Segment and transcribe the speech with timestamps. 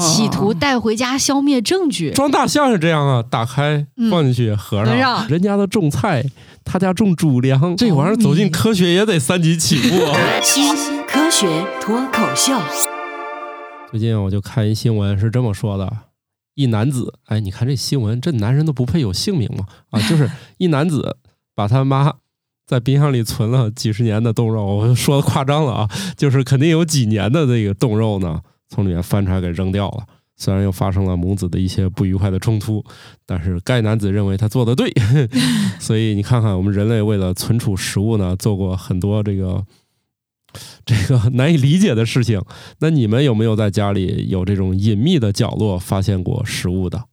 [0.00, 2.10] 企图带回家消灭证据。
[2.10, 6.24] 装大象是这样啊，打开放进去合上，人家的种菜，
[6.64, 9.96] 他家种主粮，这玩意儿走进科学也得三级起步。
[10.42, 10.74] 新
[11.06, 12.52] 科学脱口秀。
[13.90, 15.88] 最近我就看一新闻，是这么说的：
[16.54, 19.66] 一男子，哎，你看这新闻，这男人都不配有姓名吗？
[19.90, 21.18] 啊，就是 一男子
[21.54, 22.14] 把他妈
[22.66, 28.40] 在冰箱里存了几十年的冻肉，我说的夸张了啊，就是肯定有几年的这个冻肉呢。
[28.74, 30.04] 从里面翻出来给扔掉了，
[30.36, 32.84] 虽然又发生了母子的一些不愉快的冲突，
[33.24, 34.92] 但是该男子认为他做的对，
[35.78, 39.64] 所以你看看我们人类为了存储食物呢，做过很多这个
[40.84, 42.42] 这个难以理解的事情。
[42.80, 47.04] 那你们有没有在家里有这种隐秘的角落发现过食物的？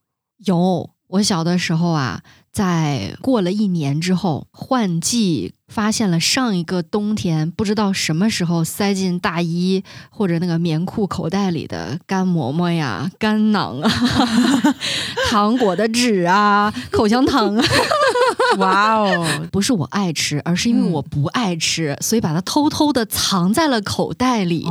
[0.46, 2.24] 有，我小的时候啊。
[2.52, 13.90] 在过了一年之后，换季发现了上一个冬天不知道什么时候塞进大衣或者那个棉裤口袋里的干馍馍呀、 干囊啊、
[15.32, 17.66] 糖果的纸啊、 口香糖啊。
[18.58, 24.68] 哇哦，不是我爱吃，而是因为我不爱吃，所以把它偷偷的藏在了口袋里，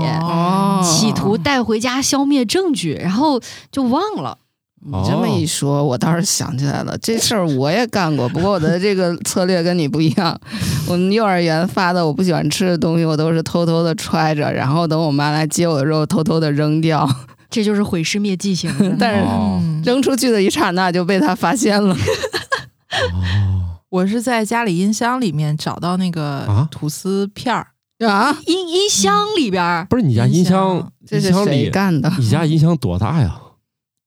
[0.84, 3.40] 企图带回家消灭证据，然后
[3.72, 4.36] 就忘了。
[4.82, 8.26] 你这么一说，我倒是想起来了，这事儿我也干过。
[8.30, 10.40] 不过我的这个策略跟你不一样，
[10.88, 17.08] 我们幼儿园发的我不喜欢吃的东西，我都是偷偷的揣着，然后等我妈来接我的时候，偷偷的扔掉。
[17.50, 18.96] 这就是毁尸灭迹型。
[18.98, 19.24] 但是
[19.84, 21.94] 扔出去的一刹那就被他发现了。
[23.90, 27.66] 我是在家里音箱里面找到那个吐司片儿
[28.06, 30.90] 啊，音音箱里边不是你家音箱？
[31.04, 32.10] 这是谁干的？
[32.18, 33.36] 你家音箱多大呀？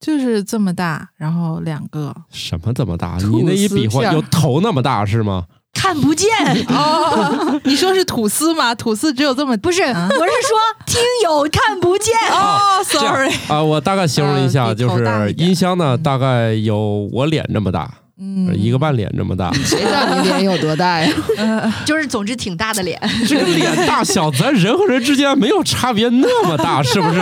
[0.03, 3.17] 就是这么大，然后两个什么这么大？
[3.31, 5.45] 你那一比划有头那么大是吗？
[5.73, 6.29] 看不见
[6.69, 8.75] 哦， 你说是吐司吗？
[8.75, 9.81] 吐司只有这么不是？
[9.81, 17.91] 我是说听友看不见哦，sorry 啊，我大概形容一下，就是音箱呢，大概有我脸这么大。
[18.25, 21.11] 嗯，一个半脸这么大， 谁知道你脸有多大呀？
[21.85, 22.97] 就是总之挺大的脸。
[23.27, 27.19] 这个脸大小，咱人和人之间没有差别那么大，是不是？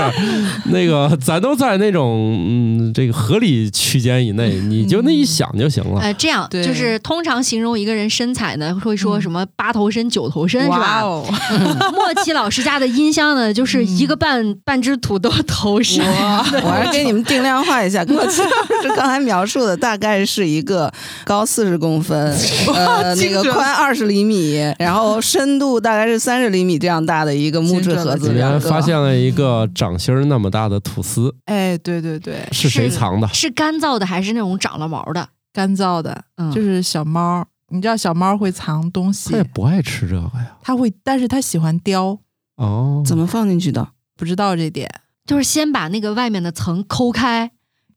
[0.65, 5.99] 那个咱都在那种嗯这个合理区间以内，你就那一想就行了。
[6.01, 11.01] 呃，这样就是通常形容一个人身材呢，会说什么八头身、九头身是吧？
[11.01, 16.05] 莫奇老师家的音箱呢，就是一个半半只土豆头身。
[16.05, 18.47] 我还给你们定量化一下，莫奇老
[18.83, 20.90] 师刚才描述的大概是一个。
[21.25, 22.33] 高四十公分，
[22.73, 31.33] 呃，那个宽二十厘米，然后深度大概是三十厘米这样大的一个木质盒子里面发现了一个掌心那么大的吐司。
[31.45, 33.27] 哎，对对对，是谁藏的？
[33.29, 35.29] 是干燥的还是那种长了毛的？
[35.53, 37.45] 干燥的，嗯就是小猫。
[37.73, 39.31] 你知道小猫会藏东西？
[39.31, 40.57] 它也不爱吃这个呀。
[40.61, 42.17] 它会，但是它喜欢叼。
[42.57, 43.87] 哦，怎么放进去的？
[44.17, 44.89] 不知道这点。
[45.25, 47.51] 就是先把那个外面的层抠开。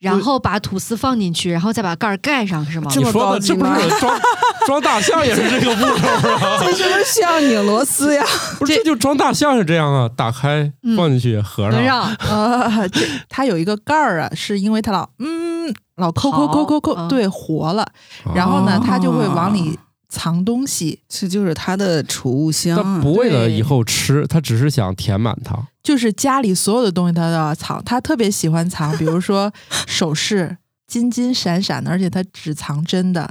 [0.04, 2.90] 然后把吐司放进去，然后再把盖儿盖上，是吗？
[2.96, 4.20] 你说的这不是装
[4.66, 6.58] 装大象也是这个步骤啊？
[6.64, 8.24] 这是不是需要拧螺丝呀？
[8.58, 12.16] 不是，这就装大象是这样啊，打开放进去合上。
[12.28, 17.86] 呃，这它有一个盖儿啊，是因为它老嗯老抠抠抠抠抠，对，活了，
[18.34, 19.78] 然后呢，它就会往里。
[20.14, 22.76] 藏东西，这就是他的储物箱。
[22.76, 25.58] 他不为了以后吃，他只是想填满它。
[25.82, 29.52] 就是家里所有的东西他都要藏，他特别喜欢藏，比如说
[29.86, 33.28] 首饰， 金金闪闪的，而且他只藏真的。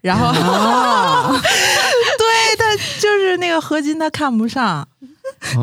[0.00, 2.26] 然后， 对
[2.58, 4.86] 他就是那个合金，他看不上。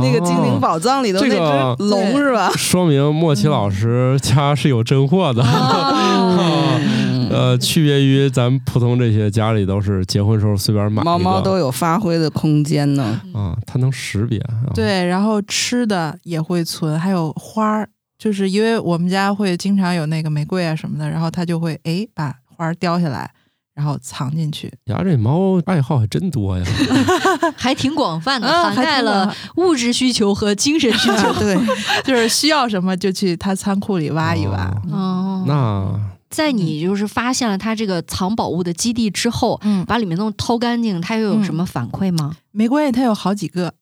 [0.02, 1.36] 那个精灵宝藏里的那只
[1.84, 2.52] 龙是吧？
[2.58, 5.44] 说明莫奇老师家是有真货的。
[7.32, 13.22] 呃，区别于咱普通这些家里都是结婚时候随便买，猫猫都有发挥的空间呢。
[13.34, 14.40] 啊，它能识别。
[14.74, 23.32] 对，然后吃的也会存，还有花儿，就是因为我们家会经常有那个玫瑰啊什么的，然后它就会哎把花儿叼下来，
[23.74, 24.72] 然后藏进去。
[24.86, 26.66] 呀这猫爱好还真多呀
[27.56, 31.34] 还挺广泛的，涵盖了物质需求和精神需求。
[31.40, 31.58] 对，
[32.04, 34.72] 就是需要什么就去它仓库里挖一挖。
[34.92, 36.00] 哦，那。
[36.32, 42.36] 在你就是发现了它这个藏宝物的基地之后，嗯，把里面东西掏干净，它又有什么反馈吗？
[42.52, 43.72] 没关系，它有好几个。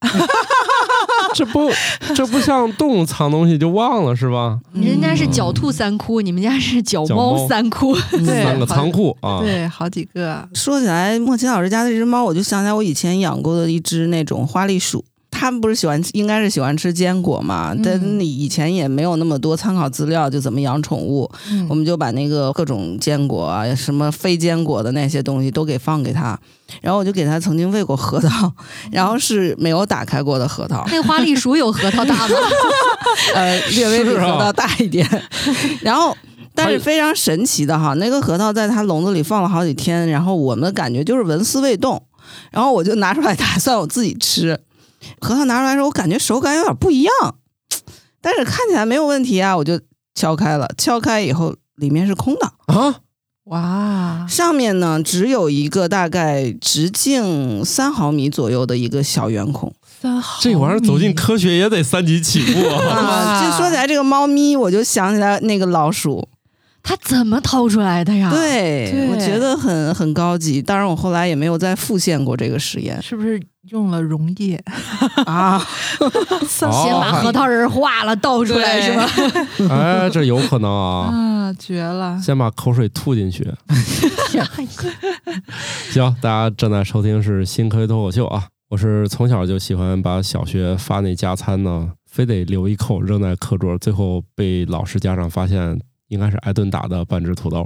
[1.32, 1.70] 这不，
[2.12, 4.58] 这不像动物藏东西就忘了是吧？
[4.72, 9.38] 人家是狡兔三窟，你们家是狡猫三窟，三个仓库啊。
[9.40, 10.48] 对，好几个。
[10.52, 15.04] 说起来，莫奇老师家那只猫，我就想起来我以前养过的一只那种花栗鼠。
[15.40, 17.74] 他们不是喜欢，应该是喜欢吃坚果嘛？
[17.82, 21.30] 但你以前也没有那么多参考资料，就怎么养宠物。
[21.66, 26.38] 我们就把那个各种坚果啊，什么非坚果的那些东西都给放给他。
[26.82, 28.52] 然后我就给他曾经喂过核桃，
[28.92, 30.84] 然后是没有打开过的核桃。
[30.92, 32.34] 那花栗鼠有核桃大吗？
[33.34, 35.08] 呃，略微比核桃大一点。
[35.80, 36.14] 然后，
[36.54, 42.02] 但是非常神奇的哈，那个核桃在它笼子里放了好几天，然后我们的感觉就是纹丝未动。
[42.50, 44.60] 然后我就拿出来打算我自己吃，
[45.20, 47.12] 核桃拿出来时候，我感觉手感有点不一样，
[48.20, 49.80] 但是看起来没有问题啊，我就
[50.14, 53.00] 敲开了，敲开以后里面是空的啊。
[53.44, 59.74] 哇，上面呢只有一个大概直径三毫米左右的一个小圆孔。
[60.00, 63.42] 三毫，这玩意儿走进科学也得三级起步啊！
[63.44, 66.28] 就说起来这个猫咪，我就想起来那个老鼠，
[66.82, 68.30] 它怎么掏出来的呀？
[68.30, 70.62] 对，我觉得很很高级。
[70.62, 73.40] 当然，我后来也没有再复现过这个实验，是不是
[73.70, 74.62] 用了溶液
[75.26, 75.58] 啊？
[76.48, 79.08] 先把核桃仁化了倒出来是吧？
[79.70, 81.10] 哎，这有可能啊！
[81.12, 82.18] 啊，绝了！
[82.22, 83.46] 先把口水吐进去。
[85.90, 88.44] 行，大家正在收听是新科学脱口秀啊！
[88.70, 95.78] 我是从小就喜欢把小学发那加餐呢，非得留一口扔在课桌，最后被老师家长发现，
[96.10, 97.64] 应该是挨顿打的半只土豆。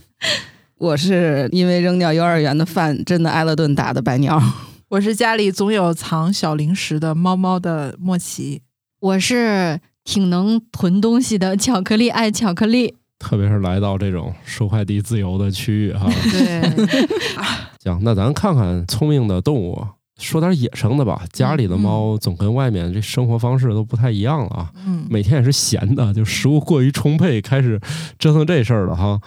[0.78, 4.40] 我是因为扔掉幼儿园的饭，真的挨了顿打的白鸟。
[4.88, 8.62] 我是家里总有藏小零食的猫猫的莫奇。
[9.00, 12.94] 我是挺能囤东西的巧克力爱巧克力。
[13.18, 16.10] 特别是来到这种收快递自由的区域哈。
[16.30, 16.86] 对。
[17.82, 19.86] 行，那咱看看聪明的动物。
[20.20, 24.70] 说点野生的吧，家里的猫总跟外面这生活方式都不太一样了啊。
[24.86, 27.80] 嗯，每天也是闲的，就食物过于充沛，开始
[28.18, 29.20] 折腾这事儿了哈。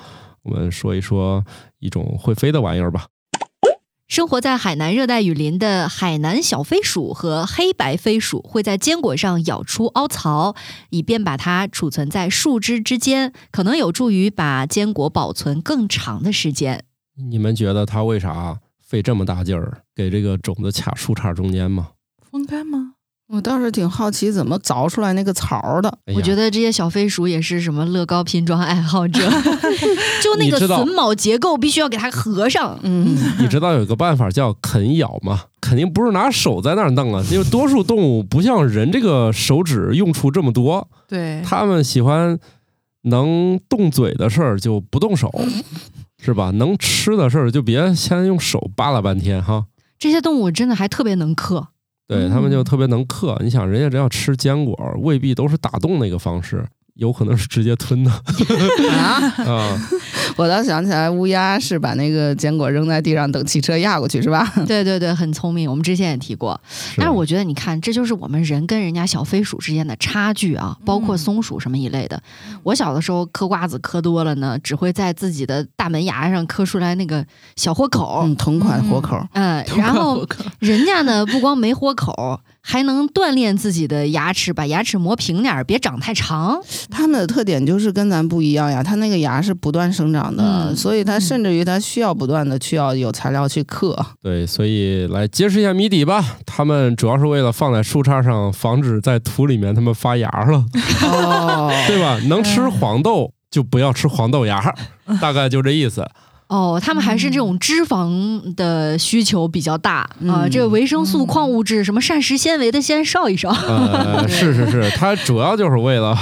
[0.43, 1.43] 我们说一说
[1.79, 3.07] 一种会飞的玩意儿吧。
[4.09, 10.55] 生活在海南热带雨林的海南小飞鼠和黑白飞鼠会在坚果上咬出凹槽，
[10.91, 16.83] 以便把它储存在树枝之间，可能有助于把坚果保存更长的时间。
[17.17, 18.59] 你们觉得它为啥？
[18.93, 21.87] 费这么大劲儿给这个种子卡树杈中间吗？
[22.29, 22.91] 风干吗？
[23.27, 25.97] 我倒是挺好奇怎么凿出来那个槽的。
[26.15, 29.19] 我觉得这些小飞鼠也是什么乐高拼装爱好者，
[30.21, 32.77] 就那个榫卯结构必须要给它合上。
[32.83, 35.45] 嗯，你知道有个办法叫啃咬吗？
[35.59, 40.87] 肯定不是拿手在那儿弄啊，因为多数动物不像人这个手指用处这么多。
[41.07, 42.37] 对，他们喜欢
[43.05, 45.33] 能动嘴的事儿就不动手。
[46.23, 46.51] 是吧？
[46.51, 49.65] 能吃的事儿就别先用手扒拉半天哈。
[49.99, 51.67] 这些动物真的还特别能嗑，
[52.07, 53.37] 对他们就特别能嗑。
[53.41, 56.65] 你想，人家只要吃坚果，未必都是打洞那个方式。
[56.95, 58.11] 有可能是直接吞的
[58.91, 59.33] 啊！
[60.37, 64.47] 我倒想起来，乌鸦是把那个坚果扔在地上，等汽车压过去，是吧？
[64.67, 65.67] 对对对，很聪明。
[65.69, 66.59] 我们之前也提过，
[66.97, 70.77] 但是我觉得，你看，这就是我们人跟人家小飞鼠之间的差距啊！
[70.85, 72.21] 包括松鼠什么一类的。
[72.61, 77.25] 我小的时候嗑瓜子嗑多了呢，只会在自己的大门牙上嗑出来那个
[77.55, 79.19] 小豁口，嗯同款豁口。
[79.33, 80.23] 嗯，然后
[80.59, 82.39] 人家呢，不光没豁口。
[82.65, 86.59] 还能锻炼自己的牙齿，把牙齿磨平点儿，别长太长。
[86.89, 93.93] 他们的特点就是跟咱不一样呀，他那个牙是不断生长的，所以他甚至于他需要不断的需要有材料去刻。
[94.21, 96.37] 对，所以来揭示一下谜底吧。
[96.45, 100.65] 他们主要是为了放在树杈上，防止在土里面他们发芽了，
[101.85, 102.17] 对吧？
[102.29, 104.73] 能吃黄豆就不要吃黄豆芽，
[105.19, 106.07] 大概就这意思。
[106.53, 113.49] 哦，他们还是这种脂肪的需求比较大啊，这个维生素、矿物质、什么膳食纤维的先烧一烧。
[113.49, 116.15] 呃， 是是是，它主要就是为了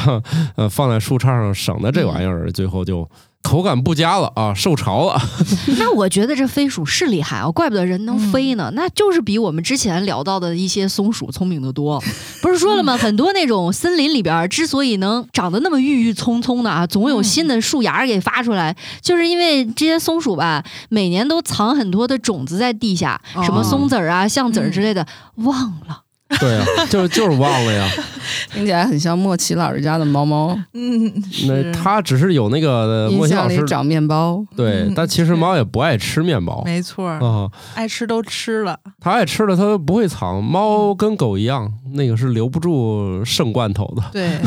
[0.55, 3.05] 呃放在树杈上，省得这玩意儿最后就。
[3.41, 5.21] 口感不佳了啊，受潮了。
[5.77, 8.71] 那我觉得这飞鼠是厉害啊，怪不得人能飞呢。
[8.75, 12.01] 那就是比我们之前聊到的一些松鼠聪明的多。
[12.41, 12.95] 不是说了吗？
[13.01, 25.05] 很多那种森林里边之所以能长得那么郁郁葱葱的啊，总有新的树芽给发出来，就是因为这些松鼠吧，每年都藏很多的种子在地下，什么松子儿啊、橡子儿之类的，
[25.35, 26.03] 忘了。
[26.39, 27.87] 对啊，就是就是忘了呀，
[28.53, 30.57] 听起来很像莫奇老师家的猫猫。
[30.73, 31.11] 嗯，
[31.47, 34.43] 那他只是有那个莫奇老师长面包。
[34.55, 36.61] 对，但其实猫也不爱吃面包。
[36.65, 38.79] 没错啊，爱吃都吃了。
[38.99, 40.43] 它爱吃了，它不会藏。
[40.43, 44.03] 猫跟狗一样，那个是留不住剩罐头的。
[44.11, 44.39] 对，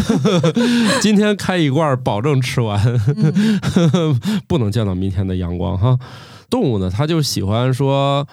[1.00, 2.80] 今天开一罐，保证吃完，
[4.48, 5.98] 不能见到明天的阳光哈。
[6.48, 8.26] 动物呢，它就喜欢说，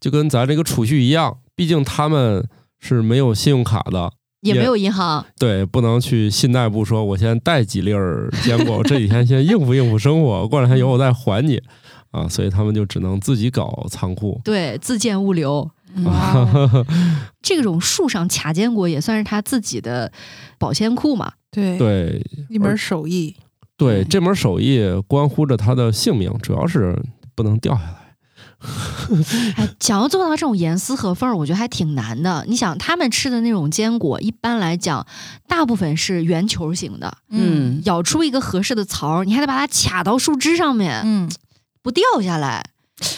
[0.00, 2.46] 就跟咱这个储蓄一样，毕竟它们。
[2.82, 11.62] 是没有信用卡的，也没有银行，对，不能去信贷部说，我先带几粒儿坚果，这几天先应付应付生活，过两天有我再还你，
[12.10, 15.70] 啊，所以他们就只能自己搞仓库，对，自建物流。
[17.42, 20.10] 这种树上卡坚果也算是他自己的
[20.58, 21.32] 保鲜库嘛？
[21.50, 23.36] 对对，一门手艺。
[23.76, 26.98] 对，这门手艺关乎着他的性命，主要是
[27.34, 28.01] 不能掉下来。
[29.56, 32.44] 哎，想要做到这种严丝合缝，我觉得还挺难的。
[32.48, 35.06] 你想，他们吃的那种坚果，一般来讲，
[35.48, 41.30] 大部分是圆球形的，嗯，咬出一个合适的槽，你还得把它卡到树枝上面，嗯，
[41.82, 42.64] 不掉下来。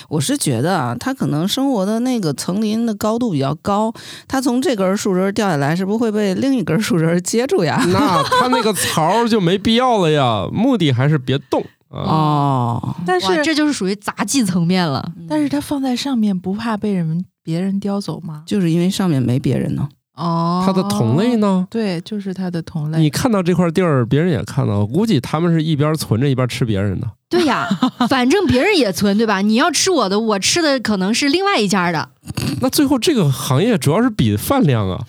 [0.09, 3.93] 我是觉得啊，它可能生活的那个层林的高度比较高，
[4.27, 7.85] 它从这根树枝掉下来，是不是会被另一根树枝接住呀？
[7.93, 11.63] 那它那个槽就没必要了呀，目的还是别动。
[11.95, 15.13] 哦，但是这就是属于杂技层面了。
[15.29, 18.43] 但是它放在上面不怕被人别人叼走吗？
[18.47, 19.89] 就是因为上面没别人呢。
[20.17, 21.67] 哦，它的同类呢？
[21.69, 23.01] 对，就是它的同类。
[23.01, 27.11] 你看到这块地儿，别人也看到，估计他们是一边存着一边吃别人的。
[27.29, 27.69] 对呀，
[28.09, 29.41] 反正别人也存，对吧？
[29.41, 32.11] 你要吃我的，我吃的可能是另外一家的。
[32.61, 35.05] 那最后这个行业主要是比饭量啊。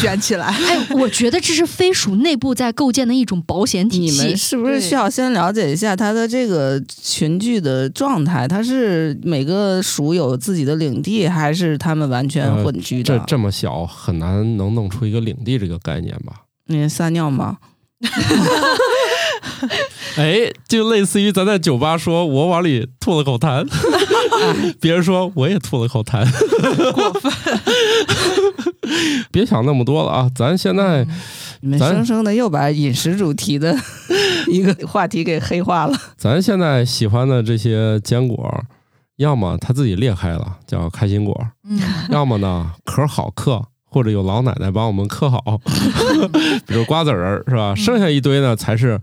[0.00, 0.46] 卷起来！
[0.46, 4.22] 哎，我觉得这是飞鼠内部在构建的一种保险体系。
[4.22, 8.46] 你们是不是需要先了解一下它的这个群聚的状态？
[8.46, 13.18] 它是每个鼠有自己的领地，还是它们完全混居的？
[13.18, 16.44] 这这么小，很难能弄出一个领地这个概念吧？
[16.66, 17.58] 你撒尿吗？
[20.16, 23.66] 哎，就类似于咱在酒吧说，我往里吐了口痰，
[24.80, 26.24] 别人说我也吐了口痰，
[26.92, 27.32] 过分。
[29.30, 30.30] 别想那么多了啊！
[30.34, 31.06] 咱现在，
[31.60, 33.76] 你们生生的又把饮食主题的
[34.46, 35.96] 一个话题给黑化了。
[36.16, 38.64] 咱现在喜欢的这些坚果，
[39.16, 41.34] 要么它自己裂开了，叫开心果；
[42.10, 45.60] 要么呢壳好嗑，或者有老奶奶帮我们嗑好，
[46.66, 47.74] 比如瓜子儿是吧？
[47.74, 48.98] 剩下一堆呢，才是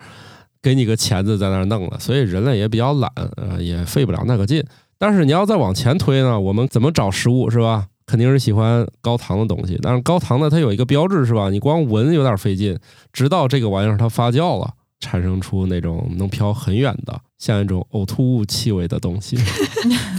[0.61, 1.99] 给你个钳子在那儿弄了。
[1.99, 4.63] 所以人类也比较懒，呃，也费不了那个劲。
[4.97, 7.87] 但是你要再往前推呢，我们怎么找食物是吧？
[8.05, 11.49] 肯定是喜欢高糖的东西，但是高糖呢，它有一个标志是吧？
[11.49, 12.77] 你光闻有点费劲，
[13.11, 19.37] 直到这个玩意儿它发酵了，产生出那种能飘很远的，像一种呕吐物气味的东西。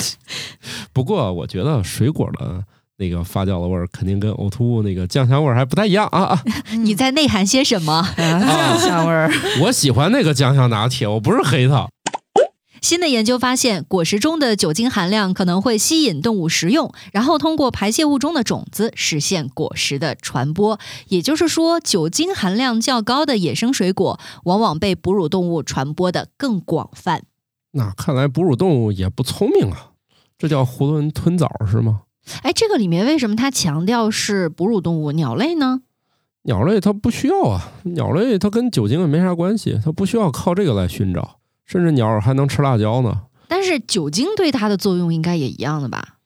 [0.93, 2.61] 不过我觉得水果的
[2.99, 6.43] 那个发酵的味儿，肯定跟呕吐物那个酱香味儿还不太一样啊啊！
[6.83, 8.03] 你在内涵些什么？
[8.17, 9.31] 酱香味儿？
[9.63, 11.87] 我喜欢那个酱香拿铁，我不是黑它。
[12.87, 20.79] 新的研究发现，果实中的酒精含量可能会吸引动物食用，然后通过排泄物中的种子实现果实的传播。
[21.09, 27.25] 也就是说，酒精含量较高的野生水果，往往被哺乳动物传播的更广泛。
[27.73, 29.91] 那看来哺乳动物也不聪明啊，
[30.39, 32.03] 这叫囫囵吞枣是吗？
[32.43, 35.11] 哎，这个里面为什么它强调是哺乳动物？
[35.11, 35.81] 鸟类呢？
[36.43, 41.41] 鸟类它不需要啊，鸟类它跟酒精也没啥关系，它不需要靠这个来寻找。
[41.67, 46.17] 甚至鸟还能吃辣椒呢，但是酒精对它的作用应该也一样的吧？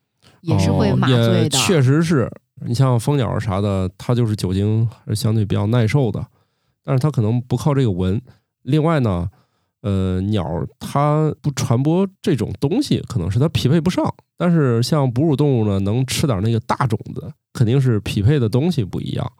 [0.43, 1.59] 也是会麻醉的。
[1.59, 2.31] 确实是
[2.67, 6.27] 你像蜂鸟啥的，它就是酒精还是相对比较耐受的，
[6.85, 8.21] 但是它可能不靠这个闻。
[8.63, 9.29] 另外呢，
[9.83, 10.45] 呃，鸟
[10.79, 14.15] 它不传播这种东西，可能是它匹配不上。
[14.37, 19.31] 但是像哺乳动物呢，能吃点那个大种子，肯定是匹配的东西不一样。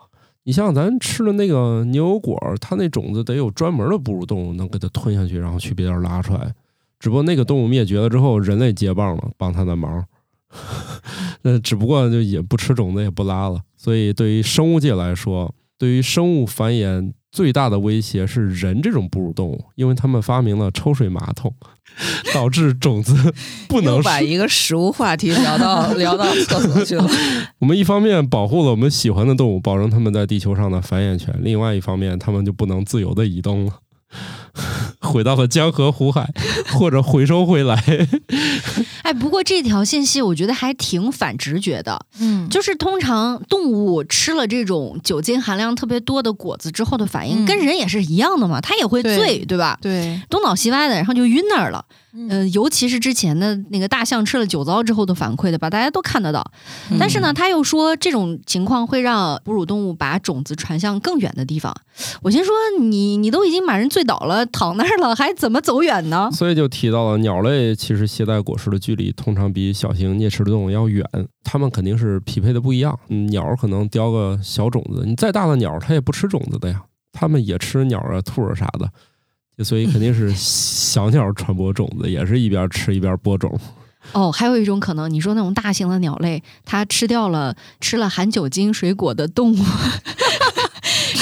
[0.45, 6.55] 你像咱吃的那个牛油果，它那种子得有专门的哺乳动物能给它吞下去，然后去别地儿拉出来。
[6.99, 10.05] 只不过那个动物灭绝了之后，人类接棒了，帮它的忙。
[11.43, 13.61] 那 只不过就也不吃种子，也不拉了。
[13.77, 17.13] 所以对于生物界来说，对于生物繁衍。
[17.33, 21.55] 最大的威胁是人这种哺乳动物，因为他们发明了抽水马桶，
[22.35, 23.33] 导致种子
[23.69, 27.09] 不能把一个食物话题聊到 聊到厕所去了。
[27.59, 33.75] 我们一方面保护了我们喜欢的动物，保证它们在地球上的繁衍权；另外一方面，它们就不能自由的移动了。
[35.01, 36.29] 回到了江河湖海，
[36.73, 37.83] 或者回收回来。
[39.03, 42.07] 哎，不过这条信息我觉得还挺反直觉的。
[42.21, 49.79] 嗯，就是通常动物吃了这种酒精含量特别多的果子之后的反应，跟人也是一样的嘛，它也会醉，对吧？
[49.81, 51.85] 对，东倒西歪的，然后就晕那儿了。
[52.13, 56.45] 嗯，尤其是之前的那个大象吃了酒糟之后的反馈的吧，大家都看得到。
[56.99, 61.75] 但是呢，他又说这种情况会让哺乳动物把种子传向更远的地方。
[62.23, 66.31] 我先说你，你都已经把人醉倒了，躺那儿了，还怎么走远呢？
[66.33, 71.05] 所以就提到了鸟类其实携带果实的距离通常比小型啮齿动物要远，
[71.45, 72.99] 它们肯定是匹配的不一样。
[73.31, 78.91] 鸟可能叼个小种子，你再大的鸟它也不吃种子的呀，它们也吃鸟啊、兔儿啥的。
[79.63, 83.59] 所以肯定是小鸟传播种子，也是一边吃一边播种。
[84.13, 89.57] 哦，还有一种可能，你说那种大型的鸟类，它吃掉了吃了含酒精水果的动物，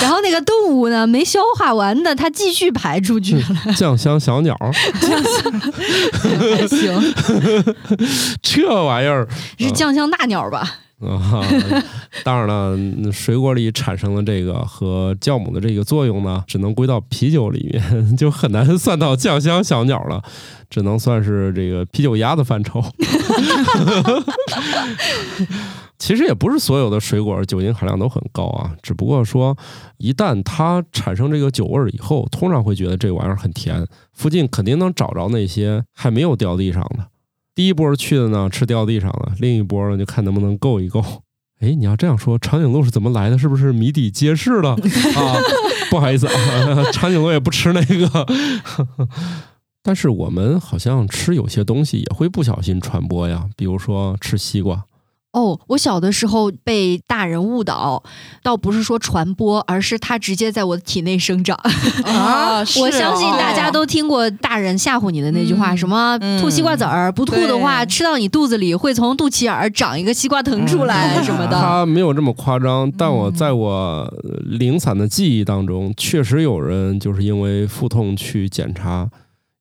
[0.00, 3.44] 然后那个动物呢，没消化完的，它继续排出去了。
[3.76, 7.14] 酱香小鸟， 还行，
[8.40, 9.26] 这玩意儿
[9.58, 10.78] 是酱香大鸟吧？
[11.00, 11.44] 啊，
[12.24, 20.20] 当然了，水果里产生的这个和酵母的这个作用呢，只能归到啤酒里面，就很难算到酱香小鸟了，
[20.68, 22.82] 只能算是这个啤酒鸭的范畴。
[25.98, 29.56] 其实也不是所有的水果酒精含量都很高啊，只不过说
[29.98, 37.06] 一旦它产生这个酒味儿以后，通常会觉得这玩意儿很甜，附近肯定能找着那些还没有掉地上的。
[37.58, 41.04] 第一波去的呢，吃掉地上了；另一波呢，就看能不能够一够。
[41.58, 43.36] 哎，你要这样说，长颈鹿是怎么来的？
[43.36, 44.74] 是不是谜底揭示了
[45.18, 45.34] 啊？
[45.90, 48.24] 不好意思啊，长颈鹿也不吃那个。
[49.82, 54.84] 但是我们好像吃有些东西也会不小心传播呀，比如说吃西瓜。
[55.38, 58.02] 哦，我小的时候被大人误导，
[58.42, 61.56] 倒不是说传播，而是它直接在我的体内生长。
[62.04, 71.56] 啊，我相信大家都听过大人吓唬你的那句话，什么吐西瓜籽儿，不吐的话，吃到你肚子里会从肚脐眼儿长一个西瓜藤出来什么的。
[71.60, 74.12] 他没有这么夸张，但我在我
[74.44, 79.08] 零散的记忆当中，确实有人就是因为腹痛去检查，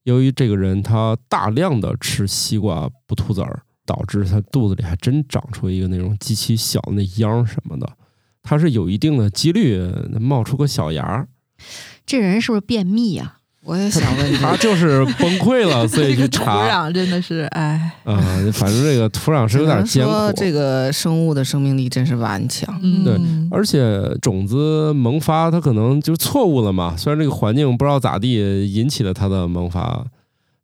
[0.06, 3.62] 由于这个人他大量的吃西瓜不吐籽儿。
[3.88, 7.90] 导致他肚子里还真长出一个那种极其小的那秧什么的，
[8.44, 9.82] 它是有一定的几率
[10.20, 11.26] 冒出个小芽。
[12.06, 13.36] 这人是不是便秘呀？
[13.64, 16.46] 我也想问， 他就是崩溃了，所以去查。
[16.46, 18.16] 土壤真的是，哎，啊，
[18.54, 20.12] 反正这个土壤是有点艰苦。
[20.36, 22.80] 这个生物的生命力真是顽强。
[23.04, 23.20] 对，
[23.52, 26.96] 而且种子萌发，它可能就错误了嘛。
[26.96, 30.06] 虽然这个环境不知道咋地引起了它的萌发，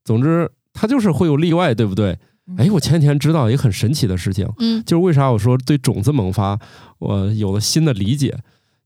[0.05, 2.17] 总之它就是会有例外，对不对？
[2.57, 6.59] 哎，我前几天知道一个很神奇的事情，嗯，就是为啥我说对种子萌发，
[6.99, 8.37] 我有了新的理解。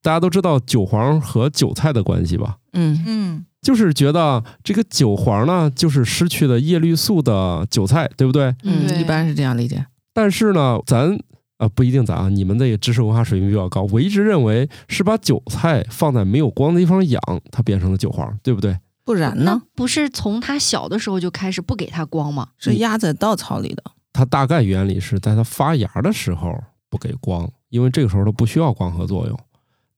[0.03, 2.57] 大家都知道韭黄和韭菜的关系吧？
[2.73, 8.55] 嗯嗯，就是觉得这个韭黄呢，就是失去了叶绿素的韭菜，对不对？
[8.63, 9.85] 嗯，一般是这样理解。
[10.13, 11.19] 但是呢，咱
[11.57, 17.21] 啊不一定，咱啊，你们的知识文化水平比较高，我一直认为是把韭菜放在没有光的地方养，
[17.51, 18.77] 它变成了韭黄，对不对？
[19.07, 19.61] 不然呢？
[19.73, 22.49] 不是从它小的时候就开始不给它光吗？
[22.57, 23.81] 是压在稻草里的。
[24.11, 26.53] 它大概原理是在它发芽的时候
[26.89, 29.39] 不给光，因为这个时候它不需要光合作用。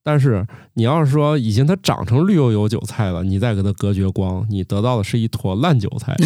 [0.04, 6.16] 但是你要是说已经它长成绿油油韭菜了，你再给它隔绝光，你得到的是一坨烂韭菜。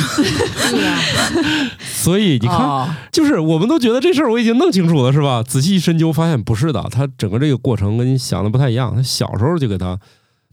[1.81, 5.43] 所以你看，就是我们都觉得这事儿我已经弄清楚了，是吧？
[5.43, 8.95] 仔细一深究，发现不是的，它整个这个过程跟你想的不太一样。
[8.95, 9.99] 它小时候就给它。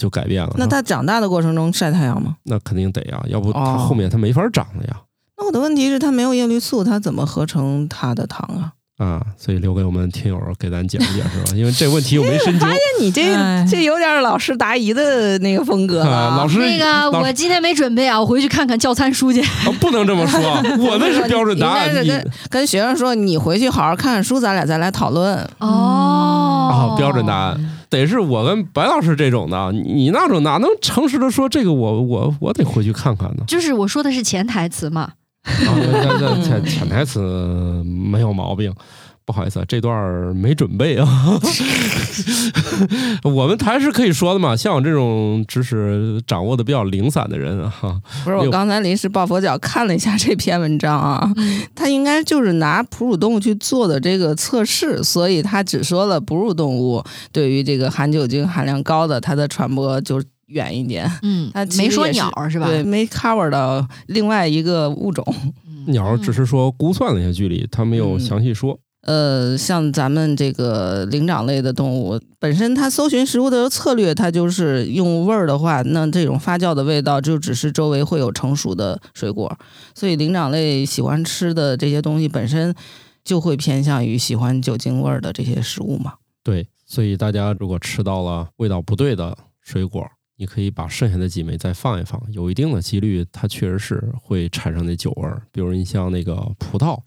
[0.01, 0.51] 就改变了。
[0.57, 2.35] 那它长大的过程中晒太阳吗？
[2.43, 4.95] 那肯定得呀，要不它后面它没法长了呀。
[5.37, 8.73] 那我的问题是，它没有叶绿素，它怎么合成它的糖啊？
[8.97, 12.59] 啊，所以留给我们听友给咱解释解释吧， 因为这问题我没深究。
[12.59, 13.23] 发现你这
[13.67, 16.37] 这有点老师答疑的那个风格了。
[16.37, 19.41] 老师，那个我今天没准备啊，我回去看看教参书去。
[19.41, 20.39] 啊 不能这么说，
[20.77, 21.91] 我那是标准答案。
[21.91, 25.35] 跟跟学生说，你回去好好看看书，咱俩再来讨论。
[25.57, 27.77] 哦，啊，标准答案。
[27.89, 31.73] 得是我跟白老师这种的，你那种哪能诚实的说这个？
[31.73, 33.43] 我我我得回去看看呢。
[33.47, 35.01] 就是我说的是潜台词嘛，
[35.43, 35.69] 啊，
[36.19, 38.73] 那 潜潜台词没有毛病。
[39.25, 41.07] 不好意思啊，这段没准备啊。
[43.23, 48.01] 我们还是可以说的嘛，像我这种知识掌握的比较零散的人啊。
[48.23, 51.31] 不是，我刚才临时抱佛脚看了一下这篇文章啊，
[51.75, 61.09] 他应该就是拿哺乳动物去做的这个测试，所以他只说了哺乳动物对于这个含酒精含量高的它的传播就远一点。
[61.21, 62.67] 嗯，他没说鸟是吧？
[62.67, 65.23] 对，没 cover 到另外一个物种。
[65.87, 68.77] 鸟只是说估算了一下距离，他没有详细说。
[69.01, 79.57] 呃，像咱们这个灵长类的动物，本身它搜寻食物的策略，它就是用味儿的话，那这种发酵的味道就只是周围会有成熟的水果，
[79.95, 82.75] 所以灵长类喜欢吃的这些东西本身
[83.23, 86.13] 就会偏向于喜欢酒精味儿的这些食物嘛。
[86.43, 95.41] 对，所以大家如果吃到了味道不对的水果，你可以把剩下的几枚再放一放，有一定的几率它确实是会产生那酒味儿。
[95.51, 96.99] 比如你像那个葡萄。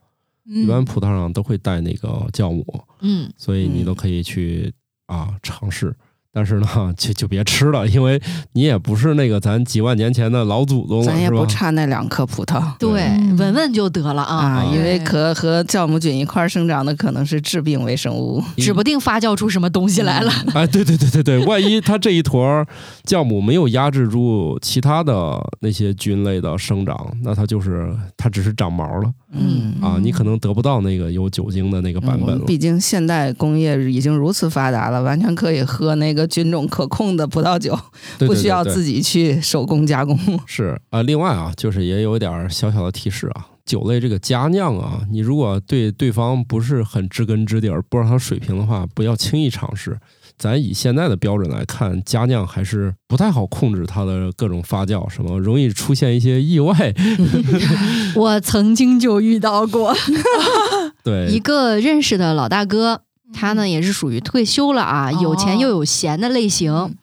[0.47, 2.65] 一般葡萄上都会带那个酵母，
[3.01, 4.73] 嗯，所以你都可以去
[5.07, 5.95] 啊尝试，
[6.33, 8.21] 但是呢，就就别吃了，因为
[8.53, 12.91] 你也不是那个咱几万年前的老祖宗，咱也不差那两颗葡萄，对，
[13.39, 20.33] 闻闻就得了啊，因为可和酵母菌一块生长的可能是致病微生物，指不定发酵出什么东西来了。
[20.55, 22.67] 哎，对对对对对，万一它这一坨
[23.07, 29.11] 酵母没有压制住其他的那些菌类的生长，那它就是它只是长毛了。
[29.35, 32.45] 嗯啊，你可能得不到那个有酒精的那个版本了。
[32.47, 37.79] 毕竟现代工业已经如此发达了，完全可以喝那个菌种可控的葡萄酒，
[38.19, 40.19] 不需要自己去手工加工。
[40.47, 49.99] 是啊，另外啊，就是也有点小小的提示啊，酒类这个佳酿啊，你如果对对方不是很知根知底儿，不知道他水平的话，不要轻易尝试。
[50.37, 56.75] 咱以现在的标准来看，佳酿还是不太好控制它的各种发酵，什么容易出现一些意外。
[58.17, 59.95] 我曾经就遇到过，
[61.05, 66.97] 对一个认识的老大哥，他呢也是属于退休了啊，有钱又有闲的类型，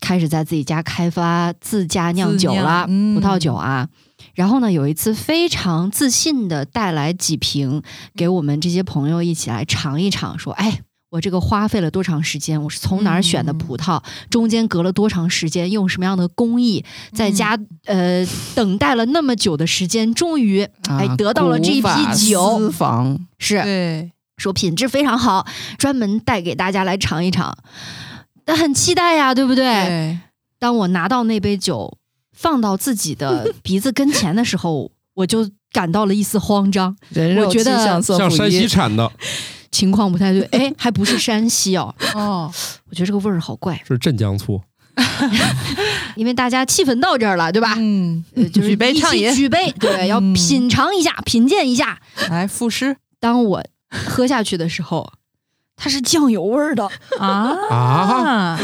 [0.00, 3.88] 开始在自己家开发自家酿酒了，葡萄酒啊。
[4.34, 7.82] 然后呢，有一次非常自信的带来几瓶
[8.14, 12.62] 给我们这些朋友一起来尝一尝，说：“哎。”我这个花费了多长时间？
[12.62, 14.00] 我是从哪儿选的葡萄？
[14.30, 15.68] 中间隔了多长时间？
[15.70, 16.84] 用什么样的工艺？
[17.12, 22.58] 在家呃等待了那么久的时间，终于哎得到了这一批酒。
[22.58, 25.44] 私房是对，说品质非常好，
[25.78, 27.58] 专门带给大家来尝一尝。
[28.46, 30.18] 那很期待呀，对不对？
[30.60, 31.98] 当我拿到那杯酒
[32.32, 36.96] 放到自己的 鼻子跟前的时候，我就感到了一丝慌张。
[37.38, 39.10] 我觉得像山西产的。
[39.80, 41.94] 情况不太对， 哎，还不是山西哦。
[42.14, 42.52] 哦，
[42.90, 43.80] 我觉得这个味儿好怪。
[43.88, 44.60] 是镇江醋，
[46.16, 47.74] 因为大家气氛到这儿了，对吧？
[47.78, 51.98] 嗯，就是举杯畅饮，举杯，对，要品尝一下，品鉴一下。
[52.28, 52.98] 来赋诗。
[53.18, 55.12] 当我喝下去的时候，
[55.76, 58.60] 它是酱油味儿的啊啊！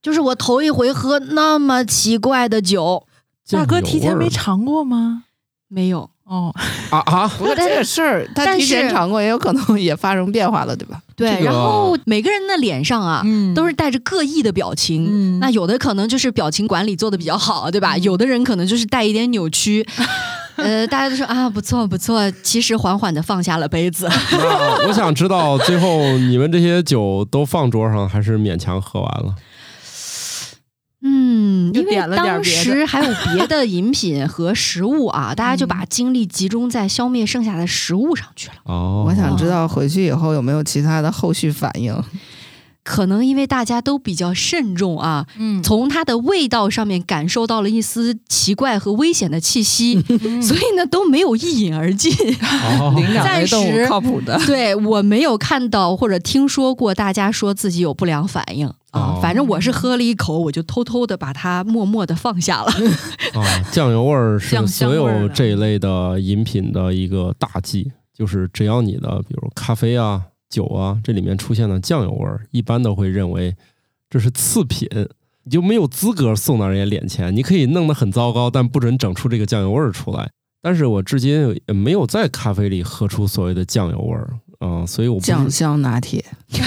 [0.00, 3.06] 就是我头一回喝那么奇怪的酒。
[3.50, 5.24] 大哥提前没尝过吗？
[5.68, 6.10] 没有。
[6.34, 6.54] 哦
[6.90, 7.28] 啊啊！
[7.38, 11.00] 不过这个事儿，他提前尝过，也有可能也发生变化了，对吧？
[11.14, 11.40] 对。
[11.44, 13.22] 然后每个人的脸上啊，
[13.54, 15.38] 都是带着各异的表情。
[15.38, 17.96] 那有的可能就是表情管理做的比较好，对吧？
[17.98, 19.86] 有的人可能就是带一点扭曲。
[20.56, 22.30] 呃，大家都说啊，不错不错。
[22.42, 24.08] 其实缓缓的放下了杯子。
[24.86, 29.34] 我想知道，最后你们这些酒都放桌上，还是勉强喝完了？
[31.06, 38.54] 嗯，因为当时 还有别的饮品和食物啊，大家就把精力集中在消灭剩下的食物上去了。
[38.64, 41.94] 哦，我想知道回去以后有没有其他的后续反应。
[42.82, 50.02] 可能因为大家都比较慎重啊，嗯，从它的味道上面感受到了一丝奇怪和危险的气息，
[50.42, 52.12] 所以呢都没有一饮而尽。
[53.24, 58.70] 暂时靠谱的，对我没有看到或者听说过大家说自己有不良反应。
[58.94, 62.72] 啊，反正我是喝了一口，我就偷偷的把它默默的放下了。
[63.34, 73.56] 啊， 酱油味儿是所有这一类的饮品的一个大忌，就是只要你的比如咖啡啊、酒啊，这里面出现了酱油味儿，一般都会认为
[74.08, 74.88] 这是次品，
[75.42, 77.34] 你就没有资格送到人家脸前。
[77.34, 80.30] 你可以弄得很糟糕，但不准整出这个酱油味儿出来。
[80.62, 84.30] 但是我至今也没有在咖啡里喝出所谓的酱油味儿
[84.60, 86.24] 啊，所以我酱香拿铁。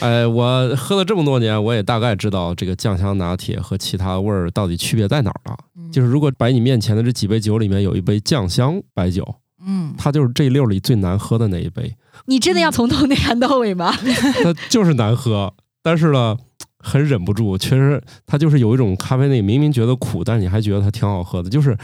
[0.00, 5.56] 哎，我喝了这么多年，我也大概知道这个酱香拿铁和其他味儿到底区别在哪儿了。
[5.92, 9.26] 就是如果摆你面前的这几杯酒里面有一杯酱香白酒，
[9.66, 11.94] 嗯，它就是这六里最难喝的那一杯。
[12.26, 13.92] 你真的要从头内涵到尾吗？
[14.42, 16.36] 它就是难喝，但是呢，
[16.78, 17.58] 很忍不住。
[17.58, 21.50] 确实，它就是有一种咖啡那明明觉得苦，但是你还觉得它挺好喝的。
[21.50, 21.76] 就是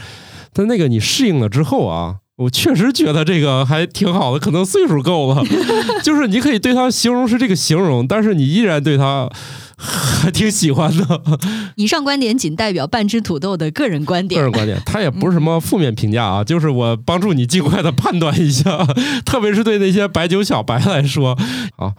[0.53, 2.17] 它那个你适应了之后啊。
[2.37, 5.43] 我确实觉得这个还挺好的，可能岁数够了，
[6.03, 9.27] 就是你可以对他形容是这个形容，但是你依然对他
[9.75, 11.21] 还挺喜欢的。
[11.77, 18.85] 以上观点仅代表半只土豆的个人观点，个人观点，他也不是什么负面评价啊，就是我帮助你尽快的判断一下，
[19.25, 21.35] 特别是对那些白酒小白来说。
[21.77, 21.93] 啊，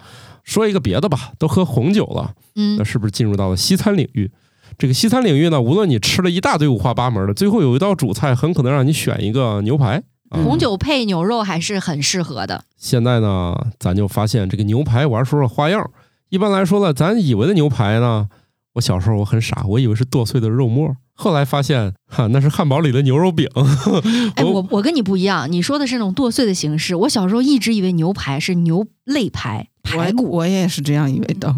[0.44, 4.30] 说一个别的吧，都喝红酒了，嗯，那是不是进入到了西餐领域？
[4.78, 10.00] 这个西餐领域呢，无论你吃了一大堆五花八门的，最后有一道主菜很可能让你选一个牛排。
[10.30, 12.64] 红酒配牛肉还是很适合的。
[12.76, 15.90] 现在呢，咱就发现这个牛排玩出了花样。
[16.28, 18.28] 一般来说呢，咱以为的牛排呢，
[18.74, 23.48] 我小时候我很傻，我以为是剁碎的肉末，后来发现哈那是汉堡里的牛肉饼。
[24.36, 26.94] 哎，我我跟你不一样，你说的是那种剁碎的形式。
[26.94, 31.56] 我小时候一直以为牛排是牛肋排排骨，我也是这样以为的。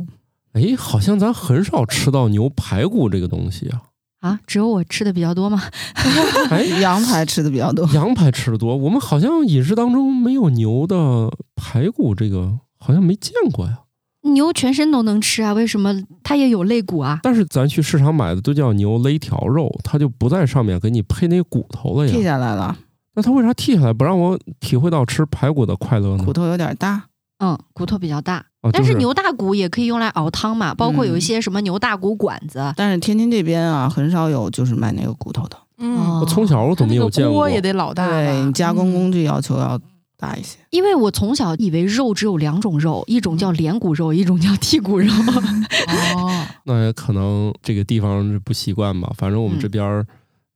[0.52, 3.82] 哎，好像咱很少吃到牛排骨这个东西啊。
[4.20, 5.62] 啊，只有我吃的比较多吗？
[6.50, 8.76] 哎， 羊排吃的比较多，羊排吃的多。
[8.76, 13.80] 我们好像饮食当中没有牛的排骨，这个好像没见过呀。
[14.22, 17.20] 牛全身都能吃啊，为什么它也有肋骨啊？
[17.22, 22.12] 但是咱去市场买的都叫牛肋条肉，它就不在上面给你配那骨头了呀。
[22.12, 22.76] 剃下来了，
[23.14, 26.24] 那它为啥剃下来不让我体会到吃排骨的快乐呢？
[26.24, 27.04] 骨头有点大。
[27.38, 32.72] 嗯，骨头比较大，但是牛大骨也可以用来熬汤嘛，包括有一些什么牛大骨馆子。
[32.76, 35.56] 但是天津这边啊，很少有就是卖那个骨头的。
[35.78, 37.32] 嗯，我从小我都没有见过。
[37.32, 39.80] 锅也得老大，对你加工工具要求要
[40.18, 40.58] 大一些。
[40.68, 45.10] 因为我从小以为肉只有两种肉，一种叫连骨肉，一种叫剔骨肉。
[46.14, 49.10] 哦， 那也可能这个地方不习惯吧。
[49.16, 50.04] 反正我们这边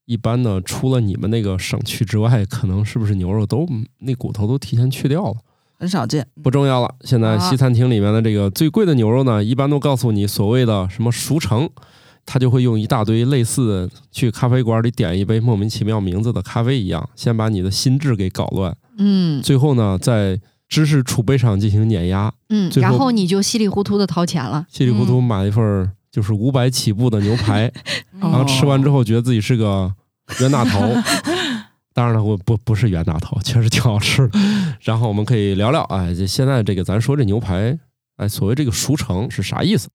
[0.04, 3.66] 一般的，除了你们那个省区之外，可能是不是牛肉都
[4.00, 5.36] 那骨头都提前去掉了。
[5.78, 6.94] 很少见，不重要了。
[7.02, 11.68] 现在西餐厅里面的这个最贵的牛肉呢，一般都告诉你所谓的什么熟成，
[12.24, 27.70] 他就会用一大堆类似去咖啡馆里点一杯莫名其妙名字的咖啡一样，先把你的心智给搞乱，嗯，最后呢，在知识储备上进行碾压，嗯，然后你就稀里糊涂的掏钱了，稀里糊涂买一份就是五百起步的牛排，
[28.20, 29.92] 然后吃完之后觉得自己是个
[30.40, 30.80] 冤大头。
[31.94, 34.38] 当然了，我不不是袁大头， 确实挺好吃的。
[34.82, 37.78] 然后我们可以聊聊，哎，这现在这个咱说这牛排，
[38.16, 39.88] 哎，所谓这个熟成是啥意思？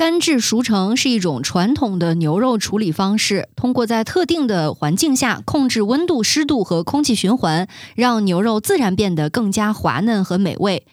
[0.00, 10.86] 干制熟成是一种传统的牛肉处理方式，通过在特定的环境下控制温度、湿度和空气循环，让牛肉自然变得更加滑嫩和美味。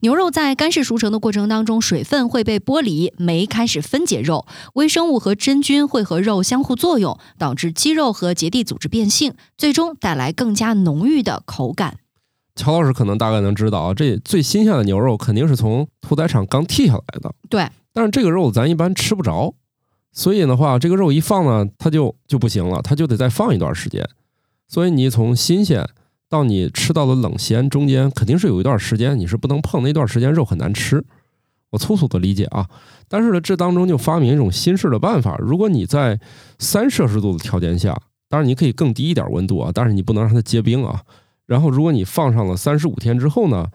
[0.00, 11.98] 牛肉在干式熟成的过程当中，水分会被剥离，酶开始分解肉，微生物和真菌会和肉相互作用，导致肌肉和结缔组织变性，最终带来更加浓郁的口感。
[12.56, 17.30] 乔老师可能大概能知道啊，这最新鲜的牛肉肯定是从屠宰场刚剃下来的。
[17.50, 17.68] 对。
[17.94, 19.54] 但是这个肉咱一般吃不着，
[20.10, 24.04] 所以的话，这个肉一放呢，它就就不行了，它就得再放一段时间。
[24.66, 25.88] 所以你从新鲜
[26.28, 31.04] 到你吃到的冷鲜中间，肯定是有一段时间你是不能碰，那段时间肉很难吃。
[31.70, 32.68] 我粗粗的理解啊，
[33.06, 36.18] 但是呢，这当中就发明一种新式的办法：如果你在
[36.58, 37.96] 三摄氏度的条件下，
[38.28, 41.02] 当然你可以更低一点温度啊，但是你不能让它结冰啊。
[41.46, 43.68] 然后如果你放上了三十五天之后呢，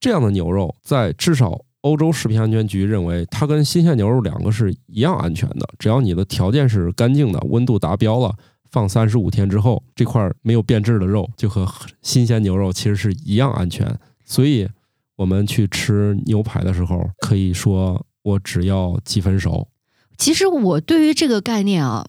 [0.00, 1.60] 这样的牛肉在至少。
[1.82, 5.68] 欧洲食品安全局认为，它跟新鲜牛肉两个是一样安全的。
[5.78, 8.34] 只要你的条件是干净的，温度达标了，
[8.70, 11.68] 放三十五天之后，这块没有变质的肉就和
[12.00, 13.98] 新鲜牛肉其实是一样安全。
[14.24, 14.68] 所以，
[15.16, 19.68] 我们去吃牛排的时候，可以说我只要几分熟。
[20.16, 22.06] 其实我对于这个概念啊，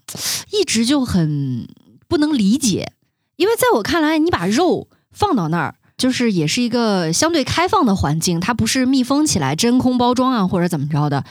[0.52, 1.68] 一直就很
[2.08, 2.92] 不能理解，
[3.38, 5.76] 因为在我看来，你把肉放到那儿。
[6.04, 11.24] 就是也是一个相对开放的环境，它不是密封起来真空包装啊，或者怎么着的，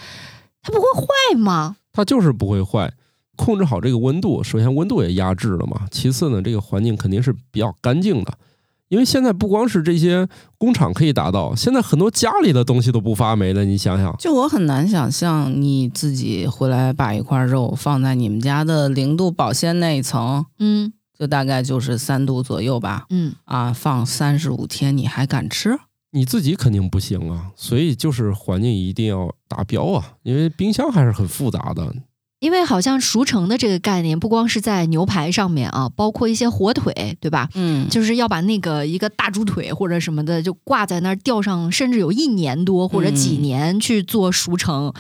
[0.63, 1.77] 它不会坏吗？
[1.93, 2.91] 它就是不会坏，
[3.37, 8.33] 控制好这个温度，首先温度也压制了嘛，其次呢，这个环境肯定是比较干净的，
[8.89, 20.95] 因为现在不光是这些工厂可以达到，现在很多家里的东西都不发霉了，你想想，就我很难想象你自己回来把一块肉放在你们家的零度保鲜那一层，嗯。
[21.19, 25.79] 就大概就是三度左右吧，嗯啊，放三十五天你还敢吃？
[26.15, 31.95] 你自己肯定不行啊，所以就是环境一定要达标啊，因为冰箱还是很复杂的。
[32.41, 37.49] 因为好像熟成的这个概念，不光是在牛排上面啊，包括一些火腿，对吧？
[37.55, 44.93] 嗯，就是要把那个一个大猪腿或者什么的就挂在那儿吊上，甚至有一年多或者几年去做熟成。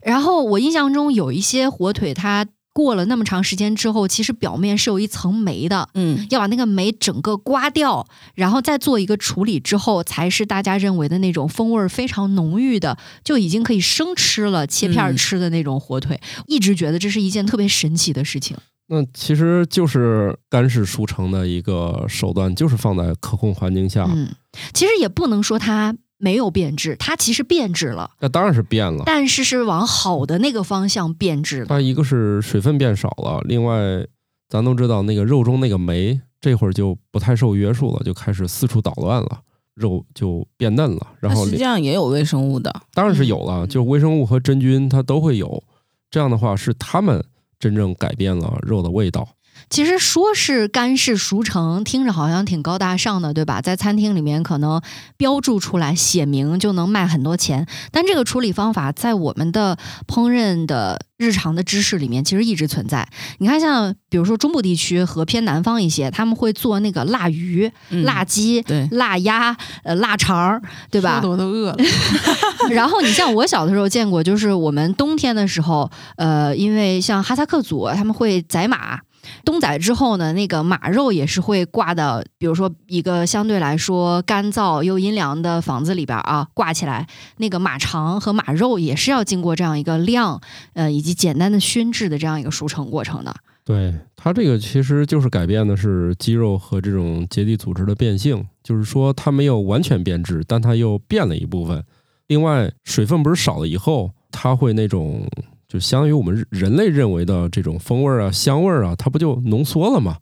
[0.00, 2.46] 然后我印象中有一些火腿，它。
[2.78, 16.20] 过了那么长时间之后，其实表面是有一层霉的，嗯，要把那个霉整个刮掉，然后再做一个处理之后，才是大家认为的那种风味非常浓郁的，就已经可以生吃了、切片吃的那种火腿。
[16.46, 18.56] 一直觉得这是一件特别神奇的事情。
[18.86, 24.06] 那其实就是干式熟成的一个手段，就是放在可控环境下。
[24.08, 24.28] 嗯，
[24.72, 25.96] 其实也不能说它。
[26.18, 28.10] 没有变质，它其实变质了。
[28.20, 31.64] 那当然是变了，但是是往好的那个方向变质。
[31.66, 34.06] 它一个是水分变少了，另外
[34.48, 39.40] 咱都知道那个肉中那个酶这会儿就不太受约束了，就开始四处捣乱了，
[39.74, 41.06] 肉就变嫩了。
[41.20, 45.62] 然后实际上也有微生物的，当然是有了，就微生物和真菌它都会有。
[46.10, 47.24] 这样的话是它们
[47.58, 49.28] 真正改变了肉的味道。
[49.70, 53.60] 其实说是干式熟成，听着好像挺高大上的，对吧？
[53.60, 54.80] 在餐厅里面可能
[55.16, 57.66] 标注出来写明就能卖很多钱。
[57.92, 63.06] 但这个处理方法在我们的烹饪的日常的知识里面其实一直存在。
[63.38, 67.70] 你看，像比如说中部地区和偏南方一些，他们会做那个腊鱼、
[68.04, 71.20] 腊鸡、腊鸭、呃腊肠，对吧？
[71.22, 71.76] 我都饿了。
[72.70, 79.00] 然后你像我小的时候见过，就是我们冬天的时候，呃，因为像哈萨克族他们会宰马。
[79.44, 87.06] 冬宰之后呢，那个马肉也是会挂到，比如说一个相对来说干燥又阴凉的房子里边啊，挂起来。
[87.38, 90.40] 那个马肠和马肉也是要经过这样一个晾，
[90.74, 93.34] 呃，以及简单的熏制的这样一个熟成过程的。
[93.64, 101.84] 对它这个其实就是改变的是肌肉和这种结缔组织的变性，就是说它没有完全变质，但它又变了一部分。
[102.28, 105.28] 另外，水分不是少了以后，它会那种。
[105.68, 110.16] 就相当于我们人类认为的这种风味啊、香味啊，它不就浓缩了吗？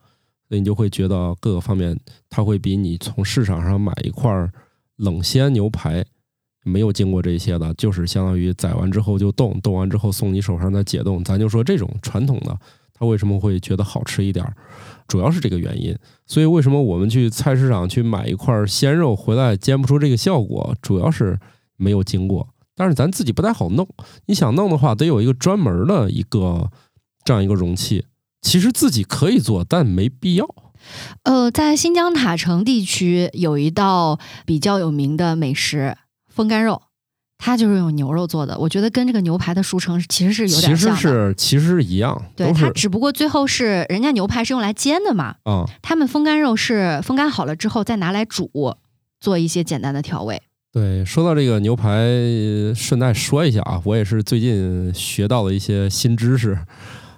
[0.48, 4.30] 所以你就会觉得各个方面，它会比你从市场上买一块
[4.96, 6.04] 冷鲜牛排
[6.64, 11.22] 没有经过这些的，就是相当于宰完之后就冻，冻完之后送你手上再解冻。
[11.22, 12.58] 咱就说这种传统的，
[12.92, 14.44] 它为什么会觉得好吃一点？
[15.06, 15.96] 主要是这个原因。
[16.26, 20.74] 所以为什么我们去菜市场去买一块鲜肉回来煎不出这个效果？
[20.82, 21.38] 主要是
[21.76, 22.48] 没有经过。
[22.76, 23.88] 但是咱自己不太好弄，
[24.26, 26.70] 你想弄的话，得有一个专门的一个
[27.24, 28.04] 这样一个容器。
[28.42, 30.46] 其实自己可以做，但没必要。
[31.24, 35.96] 呃，在新疆塔城地区有一道比较有名的美食——
[36.32, 36.82] 风干肉，
[37.38, 38.56] 它就是用牛肉做的。
[38.58, 42.22] 我觉得跟这个牛排的熟成其实是有点像其实是其实是一样。
[42.36, 45.36] 对，它只不过最后是人家牛排是用来煎的嘛。
[45.44, 48.76] 嗯，他们风干肉是风干好了之后再拿来煮，
[49.18, 50.42] 做一些简单的调味。
[50.76, 52.06] 对，说到这个牛排，
[52.74, 56.58] 顺带说一下啊，我也是最近学到了一些新知识。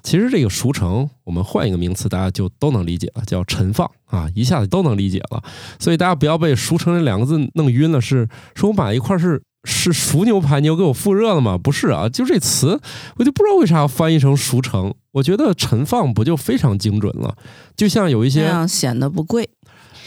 [0.05, 5.43] 其实这个熟成，我们换一个名词，大家就都能理解了，叫陈放啊，一下子都能理解了。
[5.81, 8.01] 所以大家不要被“熟成”这两个字弄晕了。
[8.01, 11.59] 是说我买一块是是熟牛排，你又给我复热了吗？
[11.59, 12.81] 不是啊，就这词，
[13.17, 14.95] 我就不知道为啥要翻译成熟成。
[15.11, 17.37] 我觉得陈放不就非常精准了？
[17.77, 19.51] 就像有一些显得不贵。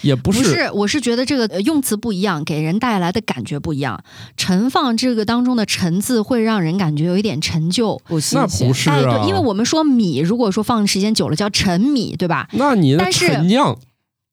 [0.01, 4.03] 也不是，我是觉得这个用词不一样，给人带来的感觉不一样。
[4.35, 8.01] 陈放这个当中的“陈”字会让人感觉有一点陈旧，
[8.33, 9.01] 那不是啊？
[9.01, 12.47] 对，因为我们说米，如果说放时间久了叫陈米，对吧？
[12.53, 13.77] 那你的陈酿，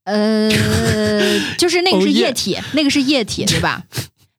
[0.04, 0.50] 呃，
[1.58, 3.82] 就是那个是液体， 那个是液体，对吧？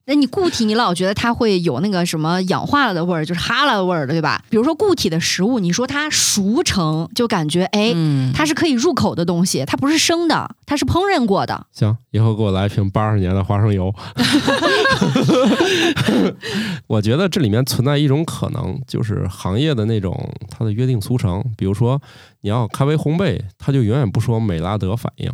[0.10, 4.43] 那你固体，你老觉得它会有那个什么氧化了的味儿，就是哈了味儿的，对吧？
[4.50, 7.93] 比如说固体的食物，你说它熟成，就感觉哎，
[8.34, 11.67] 它是可以入口的东西，它不是生的，它是烹饪过的。
[11.72, 13.93] 行，以后给我来一瓶八十年的花生油。
[16.88, 20.17] 我觉得这里面存在一种可能，就是行业的那种
[20.50, 22.02] 它的约定俗成，比如说
[22.41, 25.32] 你要咖啡烘焙，它就永远不说美拉德反应。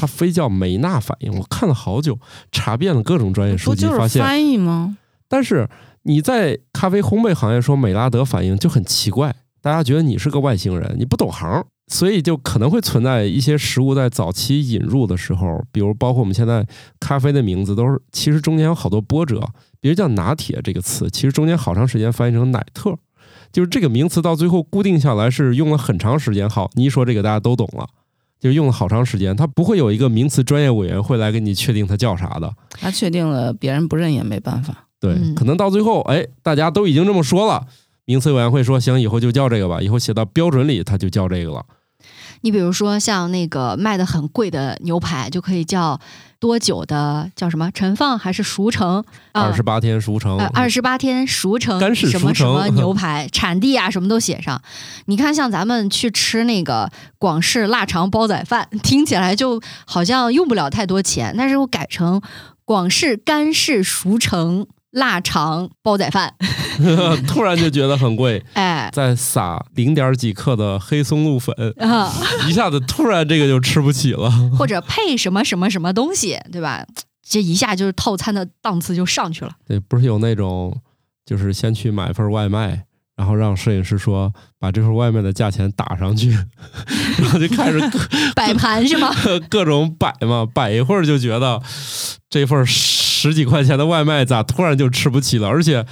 [0.00, 2.18] 它非叫美纳反应，我看了好久，
[2.52, 4.96] 查遍了各种专业书籍，发现翻译吗？
[5.28, 5.68] 但是
[6.02, 16.66] 你在咖啡烘焙行业说美拉德反应就很奇怪，大家觉得你是个外星人，你不懂行，所以就可能会存在一些食物在早期引入的时候，比如包括我们现在
[17.00, 19.40] 咖啡的名字都是，其实中间有好多波折，
[19.80, 22.96] 比如叫拿铁这个词，其实中间好长时间翻译成奶特，
[23.52, 26.48] 就是这个名词到最后固定下来是用了很长时间。
[26.48, 27.86] 好，你一说这个大家都懂了。
[28.40, 32.52] 就用了好长时间，他不会有一个名词专业委员会来给你确定它叫啥的。
[32.70, 34.86] 他确定了，别人不认也没办法。
[35.00, 37.66] 对，可能到最后，哎，大家都已经这么说了，
[38.04, 41.64] 名词委员会说行，以后就叫这个吧，以后写到标准里，它就叫这个了。
[42.42, 46.00] 你比如说像那个卖的很贵的牛排，就可以叫
[46.40, 49.04] 多久的叫什么陈放还是熟成？
[49.32, 54.60] 二十八天熟成，二十八天熟成，干式什么什么牛排，产地啊什么都写上。
[55.06, 62.22] 你看，像咱们去吃那个广式腊肠煲仔饭，听起来就好像用不了太多钱，但是我改成
[62.64, 64.66] 广式干式熟成。
[64.98, 66.34] 腊肠煲仔饭，
[67.26, 72.12] 突然就觉得很贵， 哎，再撒零点几克的黑松露粉，啊，
[72.48, 74.30] 一下子突然这个就吃不起了。
[74.58, 76.84] 或者配什么什么什么东西，对吧？
[77.30, 79.52] 这一下就是套餐的档次就上去了。
[79.66, 80.76] 对，不是有那种，
[81.24, 82.84] 就是先去买份外卖，
[83.16, 86.30] 然后让摄影师说把这份外卖的价钱打上去，
[87.18, 87.78] 然后就开始
[88.34, 89.14] 摆盘是吗？
[89.50, 91.60] 各种摆嘛，摆一会儿就觉得
[92.30, 92.64] 这份。
[93.18, 95.48] 十几块钱的外卖咋突然就吃不起了？
[95.48, 95.84] 而且，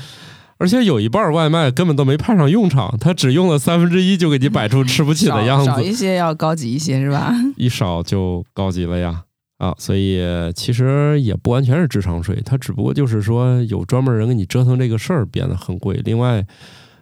[0.59, 5.67] 而且有一半外卖根本都没派上用场，他只用了三分之一就给你摆出吃不起的样子。
[5.67, 7.33] 少一些要高级一些是吧？
[7.59, 9.25] 一少就高级了呀！
[9.59, 10.23] 啊，所以
[10.55, 16.01] 其实也不完全是智商税，它只不过就是说有专门人给你折腾这个事儿变得很贵。
[16.05, 16.47] 另外，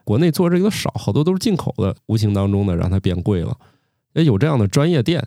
[0.04, 3.54] 国内做这个少，好多都是进口的，无形当中的让它变贵了。
[4.14, 5.26] 也有这样的专业店，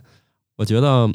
[0.56, 1.08] 我觉得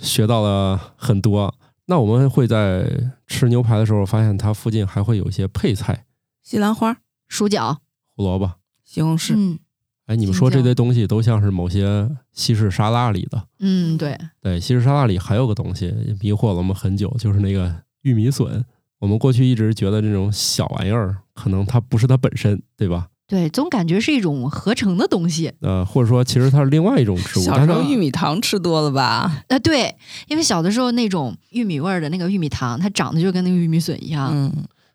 [0.00, 1.52] 学到了很多。
[1.86, 2.86] 那我们会在
[3.26, 6.06] 吃牛排的时候，发现它附近还会有一些配菜：
[6.42, 6.96] 西兰花、
[7.28, 7.80] 薯角、
[8.16, 8.52] 胡萝卜、
[8.84, 9.34] 西红柿。
[9.36, 9.58] 嗯，
[10.06, 13.48] 哎，你们说这堆东西都像是某些西式沙拉里的。
[13.58, 18.64] 嗯，对对，西式沙拉里还有个东西迷惑了我们很久，就是那个玉米笋。
[19.00, 23.08] 我们过去一直觉得这种小玩意儿，可能它不是它本身，对吧？
[23.26, 25.52] 对，总感觉是一种合成的东西。
[25.60, 27.42] 呃，或者说，其实它是另外一种植物。
[27.42, 29.44] 小时候玉米糖吃多了吧？
[29.48, 29.94] 呃，对，
[30.28, 34.30] 因为小的时候那种玉米味儿的那个玉米糖，它长得就跟那个玉米笋一样。
[34.32, 34.52] 嗯，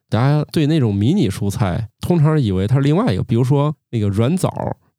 [0.10, 4.50] 大家对那种迷你蔬菜，通常以为它是另外一个，比如说那个软枣、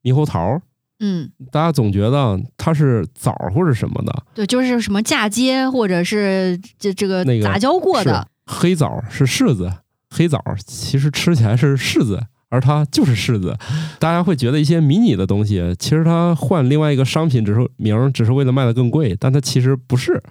[0.02, 0.60] 猕猴桃。
[1.02, 4.24] 嗯，大家总觉得它是枣或者什么的。
[4.34, 8.28] 对，就是什么嫁接或者是这这个杂交过的。
[8.44, 9.72] 黑枣是柿子，
[10.10, 12.20] 黑枣其实吃起来是柿子。
[12.50, 13.56] 而它就是柿子。
[13.98, 20.22] 大家会觉得一些迷你的东西，其实它换另外一个商品，只是名，只是为了卖的更贵，但它其实不是。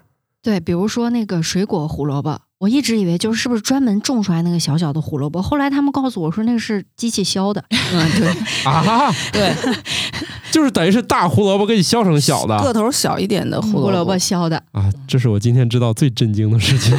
[0.42, 7.62] 对，比如说那个水果胡萝卜，我一直以为就是是不是专门种出来那个小小的胡萝卜，后来他们告诉我说那个是机器削的。
[7.70, 8.30] 嗯，对
[8.64, 9.54] 啊，对，
[10.50, 16.98] 就是等于是大胡萝卜给你削成小的，个头小一点的胡萝卜削的啊，这是我今天知道最震惊的事情。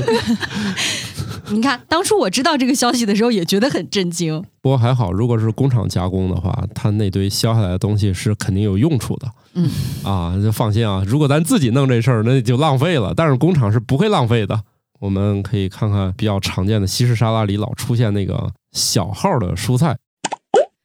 [1.54, 4.42] 你看，当初我知道这个消息的时候也觉得很震惊。
[4.60, 9.28] 不过还好，如果是工厂加工的话，它那堆削下来的东西是肯定有用处的。
[9.54, 9.70] 嗯，
[10.04, 11.02] 啊，就放心啊。
[11.06, 13.12] 如果咱自己弄这事儿，那就浪费了。
[13.14, 14.62] 但是工厂是不会浪费的。
[15.00, 19.96] 我们可以看看比较常见的西式沙拉里老出现那个小号的蔬菜。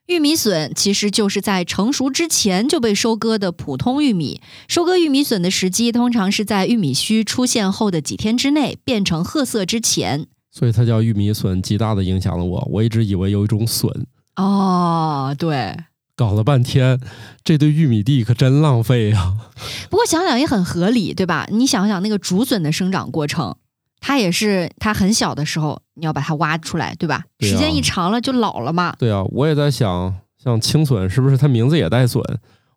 [0.08, 4.40] 玉米笋其实就是在成熟之前就被收割的普通玉米。
[4.68, 10.28] 收割玉米笋的时机通常是在玉米须出现后的几天之内，变成褐色之前。
[10.58, 12.66] 所以它叫玉米笋，极大的影响了我。
[12.72, 13.92] 我一直以为有一种笋。
[14.38, 15.76] 哦，对。
[16.16, 16.98] 搞了半天，
[17.44, 19.34] 这对玉米地可真浪费呀。
[19.92, 21.46] 不过想想也很合理，对吧？
[21.52, 23.54] 你想想那个竹笋的生长过程。
[24.00, 27.26] 它也是，它很小的时候你要把它挖出来，对吧？
[27.42, 28.96] 时间一长了就老了嘛。
[28.98, 32.24] 对啊，我也在想，像青笋是不是它名字也带笋？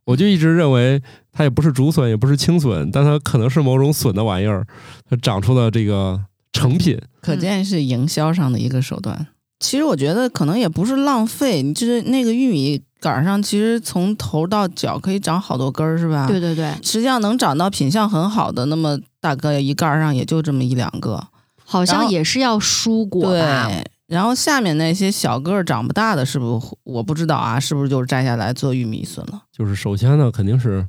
[0.05, 1.01] 我就一直认为
[1.31, 4.67] 它也不是竹笋，也不是青笋，但它可能是某种笋的玩意儿，
[5.09, 6.19] 它长出了这个
[6.53, 7.01] 成品。
[7.21, 9.27] 可见是营销上的一个手段。
[9.61, 16.27] 其实我觉得可能也不是浪费，你就是那个玉米杆上，其实从头到脚可以长好多根儿，是吧？
[16.27, 18.99] 对对对，实际上能长到品相很好的那么。
[19.21, 21.27] 大概，一盖上也就这么一两个，
[21.65, 27.59] 好像也是要蔬果对，然后下面那些小个儿长不大的，是不是我不知道啊？
[27.59, 29.43] 是不是就是摘下来做玉米笋了？
[29.51, 30.87] 就是首先呢，肯定是，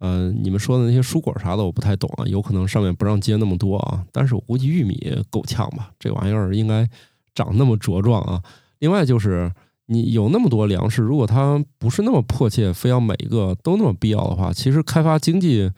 [0.00, 4.04] 呃，你们说的那些蔬果啥的，我不太懂啊，有可能上面不让接那么多啊。
[4.10, 6.88] 但是我估计玉米够呛吧，这玩意儿应该
[7.34, 8.42] 长那么茁壮啊。
[8.80, 9.52] 另外就是
[9.86, 15.70] 你有那么多粮食，如果它不是那么迫切，非要每一个都那么必要的话，其实开发经济。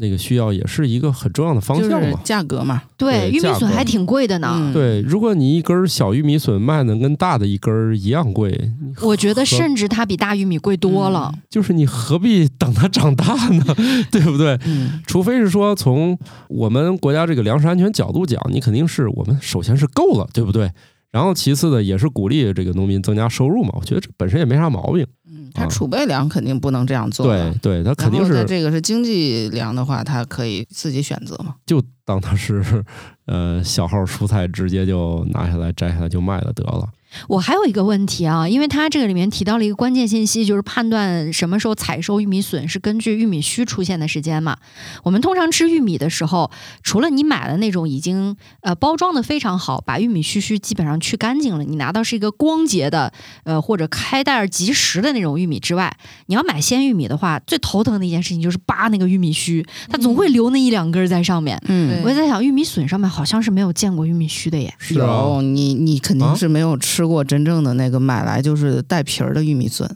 [0.00, 4.70] 那个需要也是一个很重要的方向嘛，价格嘛，对，玉米笋还挺贵的呢。
[4.72, 8.72] 对，如果你一根小玉米笋卖的跟大的一根一样贵，
[9.02, 11.32] 我觉得甚至它比大玉米贵多了。
[11.48, 13.64] 就是你何必等它长大呢？
[14.10, 14.58] 对不对？
[15.06, 20.70] 除非是说从我们国家这个粮食安全角度讲，你肯定是我们首先是够了，对不对？
[21.10, 23.70] 然后其次呢，也是鼓励这个农民增加收入嘛。
[23.74, 25.06] 我觉得这本身也没啥毛病。
[25.26, 27.26] 嗯它储备粮肯定不能这样做。
[27.26, 31.56] 对对，它肯定是这个是经济粮的话，它可以自己选择嘛。
[31.66, 32.84] 就当它是
[33.26, 36.88] 呃小号蔬菜，直接就拿下来摘下来就卖了得了。
[37.28, 44.56] 我还有一个问题啊，因为它这个里面提到了一个关键信息，就是判断什么时候采收玉米笋是根据玉米须出现的时间嘛。
[45.02, 46.50] 我们通常吃玉米的时候，
[46.82, 53.12] 除了你买的那种已经呃包装的非常好，把玉米须须基本上去干净了，你拿到是一个光洁的
[53.44, 55.96] 呃或者开袋即食的那种玉米之外，
[56.26, 61.60] 你要买鲜玉米的话，最头疼的一件事情就是扒那个玉米须，它总会留那一两根在上面。
[61.66, 64.72] 嗯，我在想玉米笋上面好像是没有见过玉米须的耶。
[64.90, 66.99] 有你你肯定是没有吃。
[67.00, 69.88] 吃过真正的那个买来就是带皮儿的玉米笋，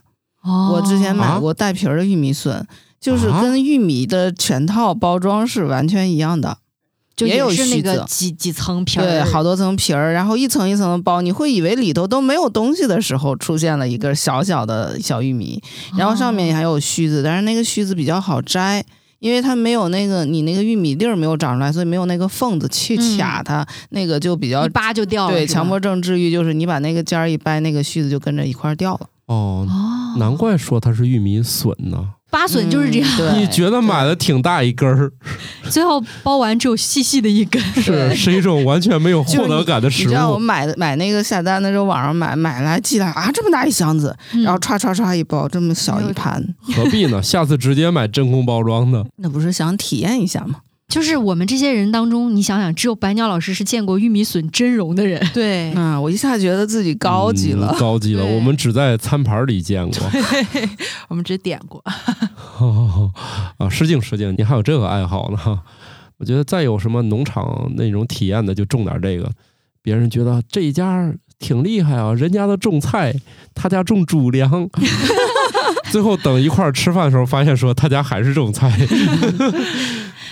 [0.42, 2.66] 我之前买过带皮儿的玉米笋，
[2.98, 6.56] 就是跟玉米的全套包装是完全一样的，
[7.18, 15.62] 也有那个，几几层皮儿，对，好多层皮儿，然后一层一层的包，你会以为里头都没有东西的时候，出现了一个小小的小玉米，
[15.98, 18.82] 然后上面还有须子，但是那个须子比较好摘。
[19.24, 25.32] 因为它没有那个你那个玉米粒儿没有长出来，所以没有那个缝子去卡它，那个就比较一扒就掉了。
[25.34, 29.08] 对，强迫症治愈就是你把那个尖儿一掰，那个须子就跟着一块儿掉了。
[29.24, 29.66] 哦，
[30.18, 32.10] 难怪说它是玉米笋呢。
[32.34, 33.08] 扒笋就是这样，
[33.38, 35.08] 你觉得买的挺大一根儿，
[35.70, 40.06] 最后包完只有细细的一根，是是一种完全没有获得感的食物。
[40.06, 47.22] 你知道我买的买那个下单的时候，网上买买来寄来啊，这么大一箱子，然后唰唰唰一包，这么小一盘，何必呢？
[47.22, 49.06] 下次直接买真空包装的。
[49.18, 50.56] 那不是想体验一下吗？
[50.94, 55.20] 就是我们这些人当中，你想想，只有白鸟老师是见过玉米笋真容的人。
[55.34, 58.24] 对，啊，我一下觉得自己高级了，高级了。
[58.24, 60.08] 我们只在餐盘里见过，
[61.10, 61.82] 我们只点过。
[63.58, 65.60] 啊，失敬失敬，你还有这个爱好呢？
[66.18, 69.28] 我觉得再有什么农场那种体验的，就种点这个。
[69.82, 73.12] 别人觉得这一家挺厉害啊，人家都种菜，
[73.52, 74.70] 他家种主粮。
[75.90, 78.70] 最后等一块儿吃饭的时候，发现说他家还是种菜。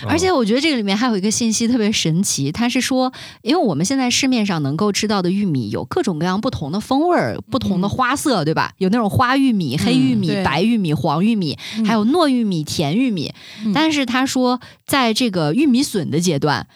[0.07, 8.73] 而且我觉得这个里面还有一个信息特别神奇，它是说，因为我们现在市面上能够吃到的玉米有各种各样不同的风味儿、不同的花色，对吧？
[8.77, 13.33] 有那种花玉米、黑玉米、白玉米、黄玉米，还有糯玉米、甜玉米。
[13.73, 16.67] 但是他说，在这个玉米笋的阶段，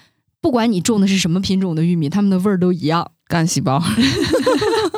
[0.42, 3.82] 不管你种的是什么品种的玉米，它们的味儿都一样，干细胞。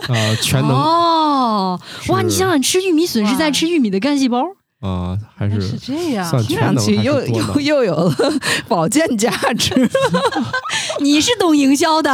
[0.09, 1.79] 啊，全能哦！
[2.07, 4.43] 哇，你想想，吃玉米笋是在吃玉米的干细胞
[4.81, 6.29] 啊，还是是这样？
[6.43, 8.15] 听上去又又又有了
[8.67, 9.89] 保健价值。
[11.01, 12.13] 你是懂营销的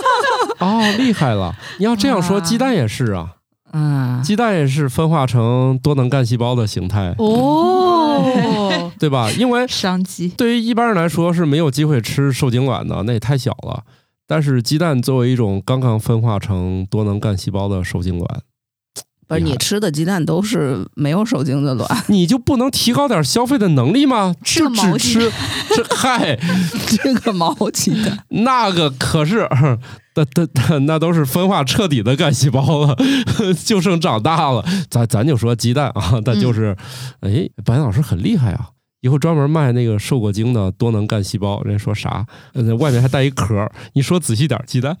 [0.60, 1.54] 哦，厉害了！
[1.78, 3.34] 你要这样说，鸡蛋也是啊。
[3.72, 9.30] 嗯，鸡蛋也是分化成多能干细胞的形态哦，对吧？
[9.32, 13.84] 因为商机对于一般人来说是没有机会吃受精卵的，那也太小了。
[14.26, 18.40] 但是鸡蛋作为一种刚刚分化成多能干细胞的受精卵。
[19.28, 24.34] 不是你吃的鸡蛋都是没有受精的卵， 你就不能提高点消费的能力吗？
[24.42, 25.30] 吃毛吃，
[25.76, 26.38] 这嗨，
[26.88, 29.46] 这个毛鸡蛋，那个可是，
[30.16, 32.96] 那那那都是分化彻底的干细胞了，
[33.64, 34.64] 就剩长大了。
[34.90, 36.74] 咱咱就说鸡蛋啊，那就是，
[37.20, 38.70] 哎，白老师很厉害啊，
[39.02, 41.62] 以后专门卖那个受过精的多能干细胞。
[41.62, 42.26] 人家说啥？
[42.54, 44.96] 呃，外面还带一壳，你说仔细点，鸡蛋。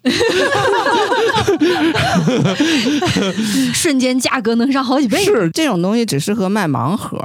[3.74, 5.22] 瞬间价格能上好几倍。
[5.24, 7.22] 是这种东西只适合卖盲盒，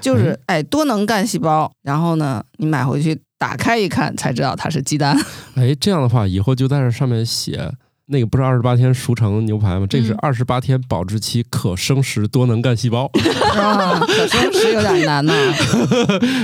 [0.00, 5.18] 就是哎多能干细胞，然后呢你买回去打开一看才知道它是鸡蛋。
[5.56, 7.72] 哎，这样的话以后就在这上面写
[8.06, 9.86] 那个不是二十八天熟成牛排吗？
[9.88, 13.08] 这是二十八天保质期可生食多能干细胞。
[13.14, 15.32] 可生食有点难呢，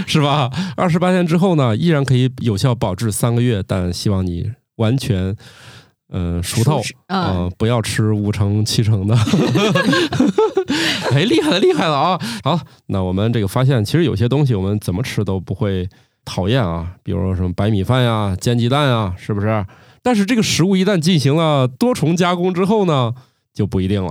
[0.07, 0.49] 是吧？
[0.77, 5.35] 二十八天之后呢，依然可以有效保质三个月，但希望你完全。
[6.11, 9.17] 嗯，熟透啊，不要吃五成七成的。
[11.13, 12.21] 哎，厉害了，厉害了啊！
[12.45, 15.89] 好，那我们这个发现，其实有些东西我们怎么吃都不会
[16.25, 19.65] 讨厌啊，比如说什么白米饭呀、煎鸡蛋啊，是不是？
[20.03, 23.13] 但是这个食物一旦进行了多重加工之后呢，
[23.53, 24.11] 就不一定了。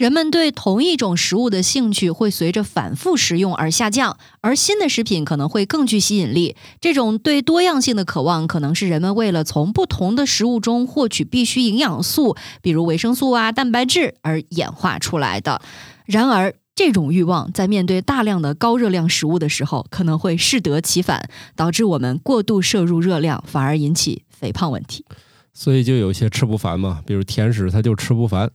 [0.00, 6.56] 人们对同一种食物的兴趣会随着反复食用而下降，而新的食品可能会更具吸引力。
[6.80, 15.60] 这种对多样性的渴望，可能是人们为了从不同的食物中获取必需营养素，比如维生素啊、蛋白质而演化出来的。
[16.06, 25.04] 然而，这种欲望在面对大量的高热量食物的时候，可能会适得其反，导致我们过度摄入热量，反而引起肥胖问题。
[25.52, 28.50] 所以，就有些吃不烦嘛，比如甜食，它就吃不烦。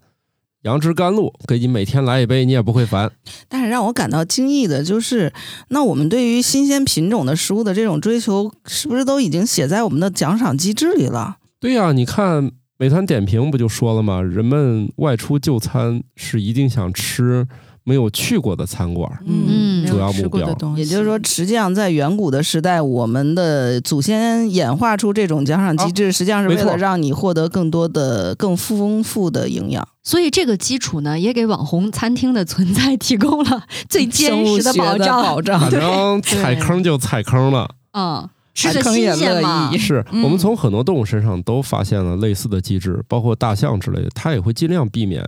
[0.65, 3.11] 杨枝甘露，给你每天来一杯，你也不会烦。
[3.47, 5.31] 但是让我感到惊异的就是，
[5.67, 11.37] 那我们对于新鲜品种的食物的这种追求，是不是都已经写在我们的奖赏机制里了？
[11.59, 14.19] 对呀，你看美团点评不就说了吗？
[14.23, 17.47] 人们外出就餐是一定想吃。
[17.87, 29.87] 没有去过的餐馆，嗯，主要目标，也就是说，实际上在远古的时代，我们的祖先演化出这种奖赏机制，实际上是为了让你获得更多的、更丰富的营养。
[30.01, 35.21] 所以这个基础呢，也给网红餐厅的存在提供了最坚实的保障。
[35.21, 37.69] 保障，反正踩坑就踩坑了。
[37.93, 39.77] 嗯，踩坑也乐意。
[39.77, 45.23] 是我们从很多动物身上都发现了类似的机制，包括大象之类的，它也会尽量避免。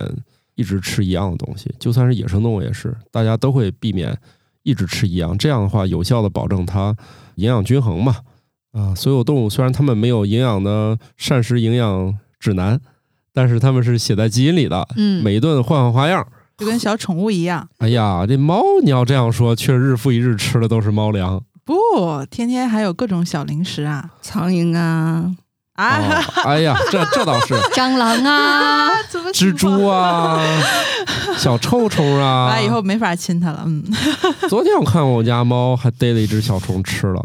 [0.58, 4.18] 一直吃一样的东西，就算是野生动物也是，大家都会避免
[4.64, 5.38] 一直吃一样。
[5.38, 6.94] 这样的话，有效的保证它
[7.36, 8.16] 营养均衡嘛。
[8.72, 12.80] 啊，所有动物虽然它们没有营养的膳食营养指南，
[13.32, 14.84] 但是它们是写在基因里的。
[14.96, 17.68] 嗯，每一顿换换花样，就跟小宠物一样。
[17.78, 21.40] 哎呀，这猫你要这样说，却日复一日吃的都是猫粮。
[21.64, 25.36] 不，天天还有各种小零食啊，苍蝇啊。
[25.78, 26.24] 啊！
[26.44, 28.90] 哎呀， 这这倒是蟑螂啊，
[29.32, 30.40] 蜘蛛啊，
[31.38, 33.62] 小臭虫啊，完以后没法亲它了。
[33.64, 33.84] 嗯，
[34.50, 37.24] 昨天我看我家猫还逮了一只小虫吃了。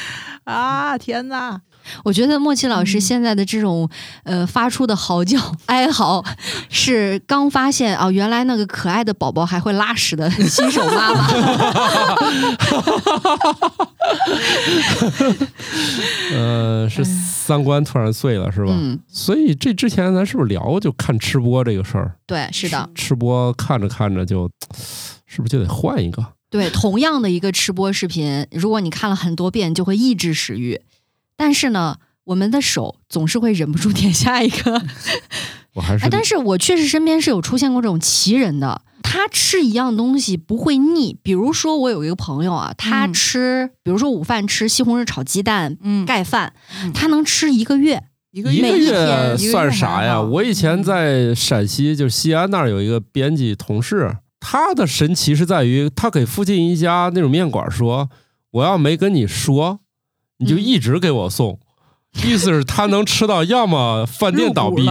[0.44, 0.96] 啊！
[0.96, 1.60] 天哪！
[2.04, 3.88] 我觉得莫奇老师现在的这种
[4.24, 6.24] 呃发出的嚎叫哀嚎，
[6.68, 11.28] 是刚发现啊，原来那个可爱的宝宝还会拉屎的 新手妈妈。
[16.34, 18.72] 呃，是三观突然碎了是吧？
[18.76, 18.98] 嗯。
[19.08, 22.16] 所以这之前咱是不是聊就看吃播这个事儿？
[22.26, 22.88] 对，是的。
[22.94, 24.50] 吃播看着看着就，
[25.26, 26.24] 是不是就得换一个？
[26.50, 30.80] 对，同样的一个吃播视频，如果你看了很多遍，就会抑制食欲。
[31.40, 34.82] 但是呢，我们的手总是会忍不住点下一个。
[35.72, 41.16] 我还是，但是我确实身边是有出现过这种奇人的，他吃一样东西不会腻。
[41.22, 46.52] 比如说，我有一个朋友啊，他吃，比如说午饭吃西红柿炒鸡蛋嗯盖饭，
[46.92, 50.20] 他能吃一个月，一个月算啥呀？
[50.20, 58.10] 我以前在陕西，就西安那儿有一个编辑同事，他的神奇是在于，他给附近一家那种面馆说
[58.52, 59.80] ：“我要没跟你说。”
[60.40, 61.58] 你就一直给我送，
[62.24, 64.84] 意思是他能吃到，要么饭店倒闭，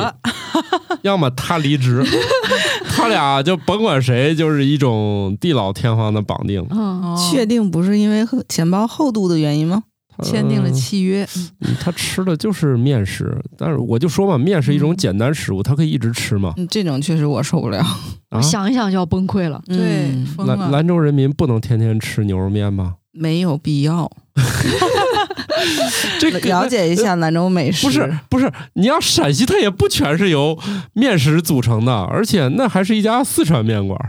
[1.02, 2.06] 要么他离职，
[2.96, 6.66] 他俩就甭管谁，就是一种地老天荒的绑定。
[7.32, 9.84] 确定不是因为钱包厚度的原因吗？
[10.22, 11.26] 签订了契约。
[11.80, 16.54] 他吃的就是面食，但是我就说嘛，面是一种简单食物，他可以一直吃嘛。
[16.70, 17.82] 这种确实我受不了，
[18.44, 19.62] 想一想就要崩溃了。
[19.66, 20.12] 对，
[20.46, 22.96] 兰兰州人民不能天天吃牛肉面吗？
[23.12, 24.12] 没有必要。
[26.20, 27.86] 这了解一下兰州美食。
[27.86, 30.58] 不是不是，你要陕西，它也不全是由
[30.94, 34.00] 面食组成的，而且那还是一家四川面馆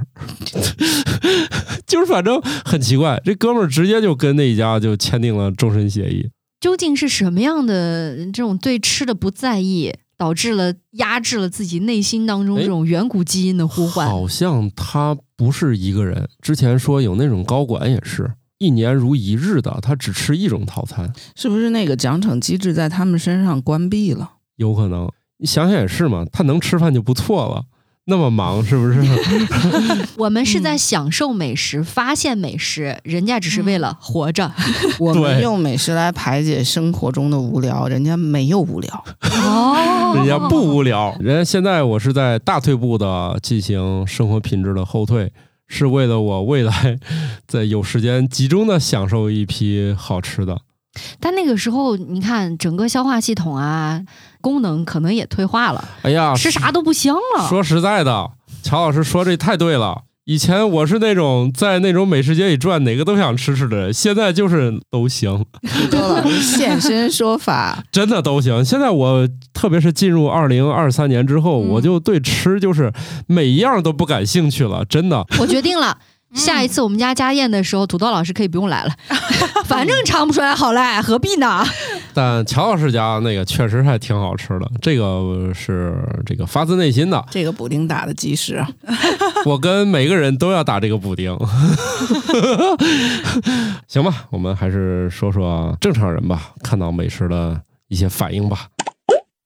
[1.87, 6.31] 就是反正很奇怪，这哥们儿直接就跟那一家就签订了终身协议。
[6.61, 14.07] 究竟是什么样的这种对吃的不在意，导致了压制了自己内心当中这种远古基因的呼唤？
[14.07, 18.31] 好像他不是一个人，之前说有那种高管也是。
[18.61, 24.33] 一年如一日的，他只吃一种套餐，是不是那个奖惩机制在他们身上关闭了？
[24.57, 27.65] 有可能，你想想也是嘛，他能吃饭就不错了，
[28.05, 29.01] 那么忙是不是？
[30.19, 34.53] 我们是在享受美食、发现美食，人家只是为了活着。
[35.01, 45.33] 我们用美食来排解生活中的无聊，人家没有无聊哦，人家不无聊， 人家现在我是在大退步的进行生活品质的后退。
[45.73, 46.99] 是为了我未来
[47.47, 50.61] 在有时间集中的享受一批好吃的，
[51.21, 54.03] 但那个时候你看整个消化系统啊
[54.41, 55.89] 功能可能也退化了。
[56.03, 57.49] 哎呀，吃啥都不香了。
[57.49, 58.33] 说实在的，
[58.65, 60.03] 乔老师说这太对了。
[60.25, 65.45] 以前我是那种在那种美食街里转，哪个都想吃吃的人，现在就是都行。
[66.41, 68.65] 现身说法， 真的都行。
[68.65, 72.93] 现在我特别是进入二零二三年之后，我就对吃就是
[73.27, 75.27] 每一样都不感兴趣了，真的。
[75.39, 75.99] 我决定了。
[76.35, 78.93] 下一次我们家家宴的时候，土豆老师可以不用来了，
[79.67, 81.65] 反正尝不出来好赖，何必呢？
[82.13, 87.25] 但乔老师家那个确实还挺好吃的，这个是这个发自内心的。
[87.31, 88.65] 这个补丁打的及时，
[89.47, 91.37] 我跟每个人都要打这个补丁。
[93.87, 98.67] 行吧，我们还是说说正常人吧，看到美食的一些反应吧。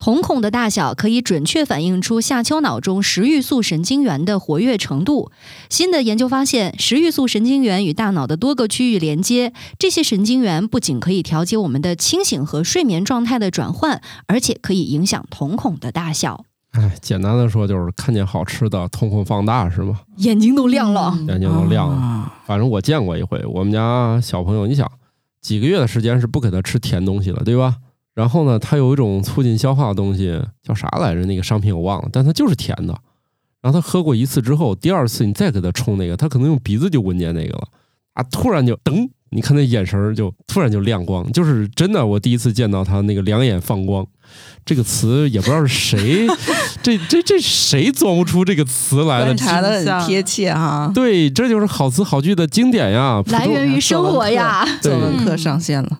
[0.04, 5.32] 瞳孔的大小可以准确反映出下丘脑中食欲素神经元的活跃程度。
[5.70, 16.44] 新的研究发现，食欲素神经元与大脑的多个区域连接，这些神经元不仅可以调节我们的清醒和睡眠状态的转换，而且可以影响瞳孔的大小。
[16.72, 20.00] 哎，简单的说就是看见好吃的，瞳孔放大是吗？
[20.18, 22.30] 眼睛都亮了，眼睛都亮了。
[22.44, 24.86] 反正我见过一回，我们家小朋友，你想
[25.40, 27.76] 几个月的时间是不给他吃甜东西了，对吧？
[28.14, 31.24] 然后呢，它有一种促进消化的东西，叫啥来着？
[31.26, 32.94] 那个商品我忘了，但它就是甜的。
[33.60, 37.68] 然后他喝过一次之后，第二次你再给他冲那个，他可能用鼻子就闻见那个了
[38.12, 38.22] 啊！
[38.24, 42.04] 突然就噔，你看那眼神就突然就亮光，就是真的。
[42.04, 44.06] 我第一次见到他那个两眼放光，
[44.66, 46.26] 这个词也不知道是谁，
[46.82, 49.24] 这这这谁琢磨出这个词来的？
[49.24, 50.92] 观察的很贴切哈。
[50.94, 54.62] 对，这就是好词好句的经典呀，来源于生活呀。
[54.82, 55.98] 作文课上线了。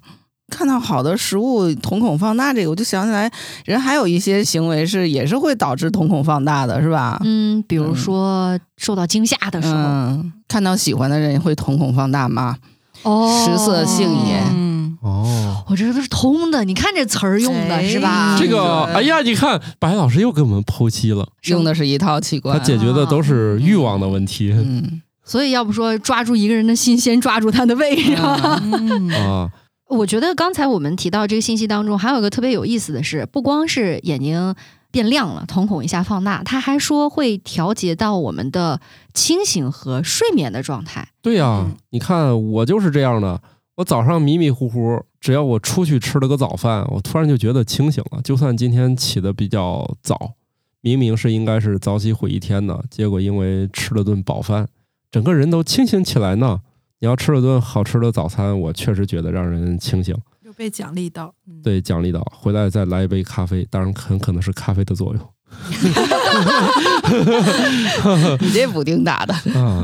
[0.55, 3.31] 看到好的食物，瞳孔放大，这个我就想起来，
[3.65, 7.21] 人还有一些行为是也是会导致瞳孔放大的，是吧？
[7.25, 12.57] 嗯，比如说受到惊吓的时候，看到喜欢的人会瞳孔放大吗？
[13.03, 18.37] 哦，食色性也，嗯哦，我这都是通的，你看这词儿用的是吧？
[18.39, 24.53] 这个，哎呀，你看白老师又给我们剖析了，用的是一套器官，他解决的都是欲望的问题。
[24.53, 28.15] 嗯，所以要不说抓住一个人的心，先抓住他的胃？
[28.15, 29.51] 啊。
[29.95, 34.55] 我觉得刚才我们提到这个信息当中，还有一个特别有意思的是，不光是眼睛
[34.91, 38.81] 变亮了，瞳孔一下放大，他还说会调节到我们的
[39.13, 41.09] 清醒和睡眠的状态。
[41.23, 43.41] 对呀，你看我就是这样的，
[43.77, 48.21] 我早上迷迷糊糊，只要我出去吃了个早饭，我突然就觉得清醒了。
[48.23, 50.35] 就算今天起的比较早，
[50.81, 54.69] 明明是应该是早起毁一天的，结果因为吃了顿饱饭，
[55.11, 56.61] 整个人都清醒起来呢。
[57.05, 65.23] 你要吃了顿好吃的早餐，我确实觉得让人清醒，又被奖励到，对，奖励到，回来再来一杯咖啡，当然很可能是咖啡的作用。
[68.41, 69.35] 你这补丁打的，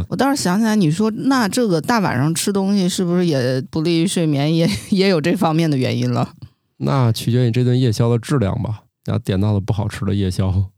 [0.09, 6.33] 我倒是想起来，你说那这个大晚上吃东西是不是也不利于睡眠，也 也有这方面的原因了？
[6.79, 8.85] 那取决于这顿夜宵的质量吧。
[9.05, 10.71] 要点到了不好吃的夜宵。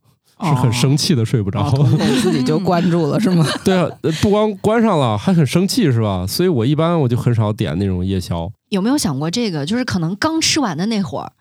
[0.45, 1.71] 是很生气的，睡不着，
[2.23, 3.47] 自己就关住了，是吗？
[3.65, 3.89] 对啊，
[4.21, 6.27] 不光关上了，还很生气，是吧？
[6.27, 8.51] 所以我一般我就很少点那种夜宵。
[8.71, 9.65] 有没有想过这个？
[9.67, 11.33] 就是可能刚吃完的那会儿，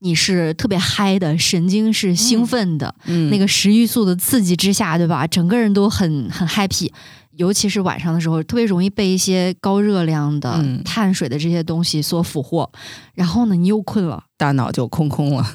[0.00, 2.94] 你是特别嗨的，神经是兴奋的，
[3.30, 5.26] 那个食欲素的刺激之下，对吧？
[5.26, 6.90] 整个人都很很 happy，
[7.36, 12.70] 尤其是晚上的时候，特别容易被一些高热量的碳水的这些东西所俘获。
[13.14, 15.46] 然后呢，你又困了，大脑就空空了。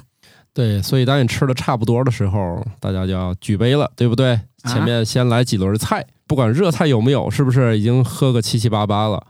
[0.54, 4.40] 对，所以当你吃的差不多的时候，大家就要举杯了，对不对？
[4.70, 9.22] 前面先来几轮菜，不管热菜有没有，是不是已经喝个七七八八了？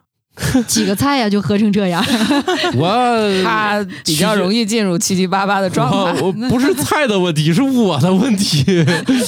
[0.68, 2.04] 几个菜呀，就喝成这样。
[2.76, 6.22] 我他比较容易进入七七八八的状态。
[6.22, 8.84] 我不是菜的问题，是我的问题。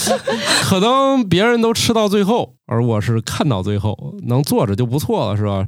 [0.63, 5.65] 可能别人都吃到最后，而我是看到最后，能坐着就不错了，是吧？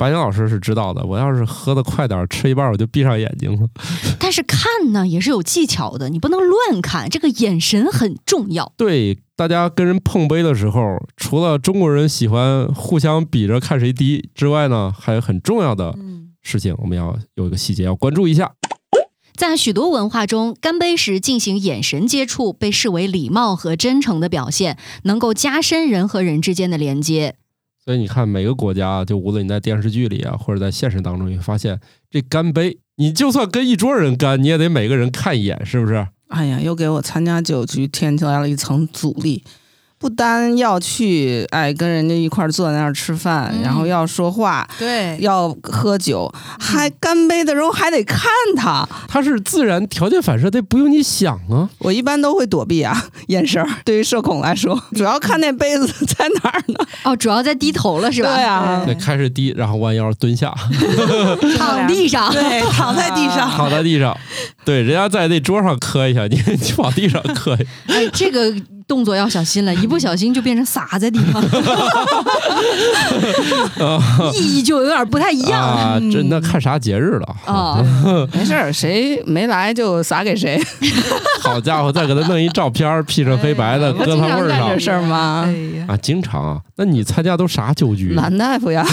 [0.00, 3.68] 白岩老师是知道的，我要是喝的快点，吃一半我就闭上眼睛了。
[4.18, 8.72] 但是看呢也是有技巧的，你不能乱看，这个眼神很重要。
[8.78, 15.94] 对，大家跟人碰杯的时候，除了中国人喜欢互相比着看谁低之外呢，还有很重要的
[16.40, 18.50] 事情，我们要有一个细节要关注一下。
[19.34, 27.36] 在许多文化中，干杯时进行眼神接触被视为礼貌和真诚的表现，能够加深人和人之间的连接。
[27.90, 36.06] 所以你看，每个国家，就无论你在电视剧里啊，或者在现实当中，你发现这干杯，你就算跟一桌人干，你也得每个人看一眼，是不是？
[36.28, 39.42] 哎呀，又给我参加酒局添加了一层阻力。
[40.00, 48.22] 不单要去哎跟人家一块坐在那儿吃饭，然后要说话，对，要喝酒，还干杯的时候还得看
[48.56, 51.68] 他，他是自然条件反射，得不用你想啊。
[51.80, 53.68] 我一般都会躲避啊，眼神儿。
[53.84, 56.76] 对于社恐来说，主要看那杯子在哪儿呢？
[57.04, 58.34] 哦，主要在低头了是吧？
[58.34, 60.54] 对啊，对，开始低，然后弯腰蹲下，
[61.58, 64.16] 躺地上， 对，躺在地上，躺在地上，
[64.64, 67.54] 对，人家在那桌上磕一下，你你往地上磕。
[67.86, 68.54] 哎，这个。
[68.90, 71.40] 动作要小心了， 一不小心就变成撒在地上，
[74.34, 75.96] 意义就有点不太一样啊！
[76.10, 77.78] 这那看啥节日了啊？
[78.34, 80.60] 没事儿，谁没来就撒给谁。
[81.40, 84.70] 好家伙，再给他弄一照片，P 成黑白的，搁他味儿上。
[84.70, 85.48] 这事儿吗？
[85.86, 86.60] 啊，经常啊。
[86.74, 88.14] 那你参加都啥酒局？
[88.16, 88.84] 男大夫呀。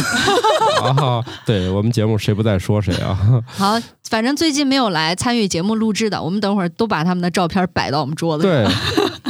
[0.77, 3.17] 啊，对我们节目谁不在说谁啊？
[3.47, 3.79] 好，
[4.11, 8.51] 反正最近没有来参与节目录制的，我们等会儿都把他们的照片摆到我们桌子上。
[8.51, 8.67] 对。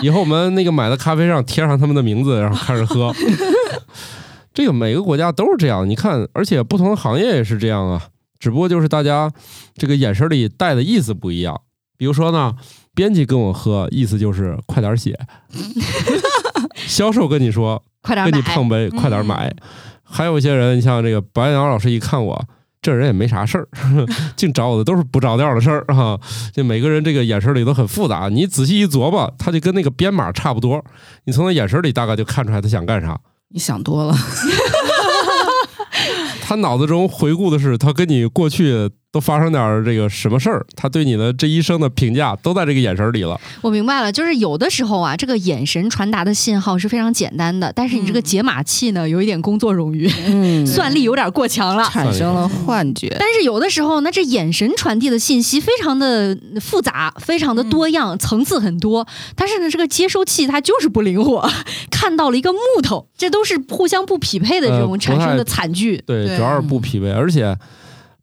[0.03, 3.13] 以后我们那个买的咖啡上贴上他们的名字，然后开始喝。
[4.53, 8.09] 这个每个国家都是这样，你看，而且不同的行业也是这样啊。
[8.39, 9.31] 只不过就是大家
[9.75, 11.61] 这个眼神里带的意思不一样。
[11.95, 12.55] 比如说呢，
[12.95, 15.13] 编辑跟我喝，意思就是快点写；
[16.75, 19.55] 销售跟你说，快点跟你碰杯，快点买。
[20.03, 22.45] 还有一些人，像这个白杨老师一看我。
[22.87, 23.67] 这人也没啥事儿，
[24.37, 26.17] 净找我的都是不着调的事儿哈。
[26.53, 30.81] 就每个人这个眼神里都很复杂，你仔细一琢磨，他就跟那个编码差不多。
[31.25, 33.19] 你从他眼神里大概就看出来他想干啥。
[33.49, 34.15] 你想多了。
[36.41, 43.39] 他脑子中回顾的是他跟你过去都发生点这个什么事儿，他对你的这一生的评价都在这个眼神里了。
[43.61, 50.07] 我明白了，就是有的时候啊，这个眼神传达的信号是非常简单的，但是你这个解码器呢，有一点工作冗余，
[50.67, 53.07] 算力有点过强了，产生了幻觉。
[53.19, 59.07] 但是有的时候，那这眼神传递的信息非常的复杂，非常的多样，层次很多。
[59.35, 61.49] 但是呢，这个接收器它就是不灵活，
[61.89, 65.99] 看到了一个木头，这都是互相不匹配的这种产生的惨剧。
[66.05, 66.27] 对。
[66.37, 67.57] 主要是不匹配，而且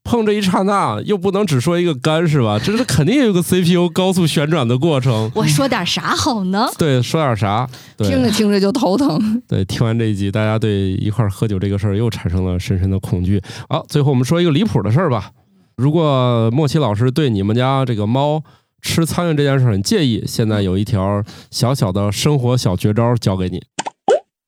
[0.04, 2.58] 碰这一刹那又不能只说一个干是吧？
[2.62, 5.32] 这是肯定有个 CPU 高速旋转的过程。
[5.34, 6.68] 我说点啥好呢？
[6.78, 7.68] 对，说点啥？
[7.98, 9.42] 听着听着就头疼。
[9.48, 13.42] 对，听完这一集，大家对一块喝酒这个事儿又产生了深深的恐惧。
[13.68, 15.30] 好，最后我们说一个离谱的事儿吧。
[15.76, 18.42] 如果莫奇老师对你们家这个猫
[18.82, 23.62] 吃苍蝇这件事很介意，现在有一条小小的生活小绝招教给你：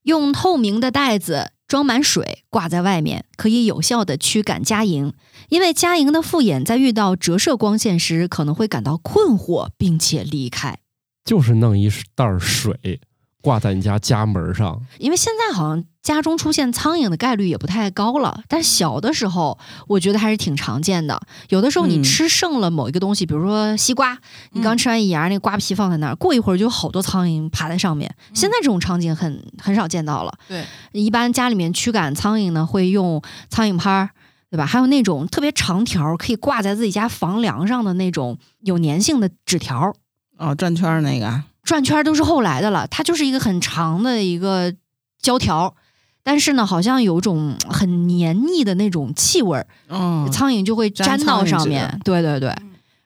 [0.05, 1.51] 用透明的袋子。
[1.67, 5.13] 装满水挂在外面，可以有效的驱赶家蝇。
[5.49, 10.79] 因为家蝇的复眼在遇到折射光线时，可能会感到困惑，并且离开。
[11.25, 13.01] 就是弄一袋水。
[13.47, 18.43] 挂在你家家门上，因为现在好像家中出现苍蝇的概率也不太高了。
[18.49, 21.21] 但小的时候，我觉得还是挺常见的。
[21.51, 24.19] 有的时候你吃剩了某一个东西，比如说西瓜，
[24.51, 28.13] 你刚吃完一牙，那瓜皮放在那儿，过一会儿就有好多苍蝇爬在上面。
[28.35, 30.37] 现在这种场景很很少见到了。
[30.49, 34.11] 对，一般家里面驱赶苍蝇呢，会用苍蝇拍儿，
[34.51, 34.67] 对吧？
[34.67, 39.95] 还有那种特别长条，可以挂在自己家房梁上的那种有粘性的纸条。
[40.37, 41.45] 哦，转圈那个。
[41.67, 44.73] 转圈都是后来的了，它就是一个很长的一个
[45.21, 45.75] 胶条，
[46.23, 52.01] 但是呢，好像有种很黏腻的那种气味儿，嗯，苍蝇就会粘到上面。
[52.05, 52.49] 对对对，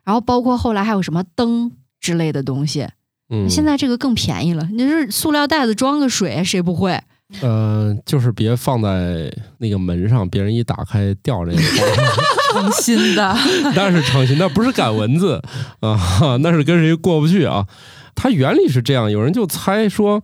[0.05, 2.87] 然后包括后来还有什么灯之类的东西，
[3.31, 7.03] 嗯，现在这个更便宜了，你是塑料袋子装个水，谁不会？
[7.43, 11.59] 嗯，就是别放在那个门上，别人一打开掉这个。
[12.51, 13.33] 诚心的，
[13.77, 15.41] 那是诚心，那不是赶蚊子
[15.79, 17.65] 啊，那是跟谁过不去啊。
[18.23, 20.23] 它原理是这样，有人就猜说，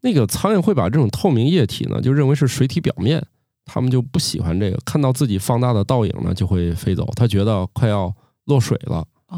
[0.00, 3.22] 那个苍蝇会把这种透明液体呢，就认为是水体表面，
[3.66, 7.06] 他们就不喜欢这个，看到自己放大的倒影呢，就会飞走。
[7.14, 8.10] 他觉得快要
[8.46, 9.06] 落水了。
[9.28, 9.36] 哦，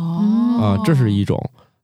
[0.61, 1.37] 啊，这是一种。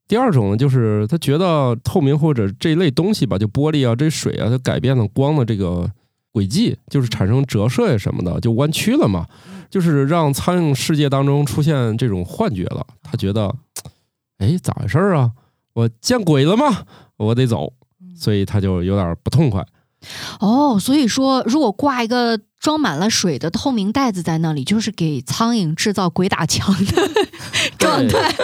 [0.07, 5.91] 第二种呢，就是他觉得透明或者这一类东西吧，就玻璃啊、这水啊，它改变了光的这个
[6.31, 9.27] 轨迹，就是产生折射呀什么的，就弯曲了嘛，
[9.69, 12.87] 就是让苍蝇世界当中出现这种幻觉了。
[13.03, 13.53] 他觉得，
[14.39, 15.33] 哎，咋回事儿啊？
[15.79, 16.87] 我见鬼了吗？
[17.19, 17.73] 我得走，
[18.17, 19.65] 所以他就有点不痛快。
[20.41, 27.09] 哦，所以说，如果挂一个装满了水的透明袋子在那里，就是给苍蝇制造鬼打墙的
[27.79, 28.35] 状态。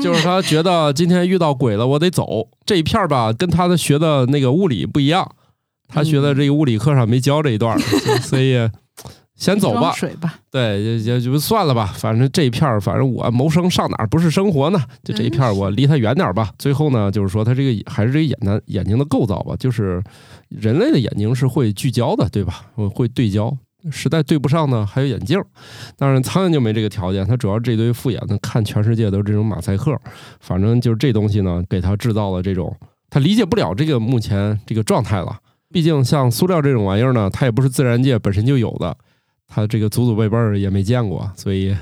[0.00, 2.50] 就是他觉得今天遇到鬼了，我得走。
[2.64, 5.28] 这一片吧，跟他的学的那个物理不一样，
[5.88, 7.76] 他学的这个物理课上没教这一段，
[8.22, 8.56] 所以。
[9.36, 11.92] 先走吧，水吧，对，也也就算了吧。
[11.98, 14.82] 反正这一片儿，反正我谋生上哪儿不是生活呢？
[15.04, 16.50] 就这一片儿，我离他远点吧。
[16.58, 20.02] 最后呢，就是说他这个还是这个眼的眼睛的构造吧，就是
[20.48, 22.64] 人类的眼睛是会聚焦的，对吧？
[22.94, 23.54] 会对焦，
[23.90, 25.38] 实在对不上呢，还有眼镜。
[25.98, 29.94] 当然，苍蝇就没这个条件，它主要这堆复眼呢，看全世界都是这种马赛克。
[30.40, 32.74] 反正就是这东西呢，给它制造了这种，
[33.10, 35.38] 它理解不了这个目前这个状态了。
[35.70, 38.96] 毕竟像塑料这种玩意儿呢，它也不是自然界本身就有的。
[39.48, 41.76] 他这个祖祖辈辈儿也没见过，所以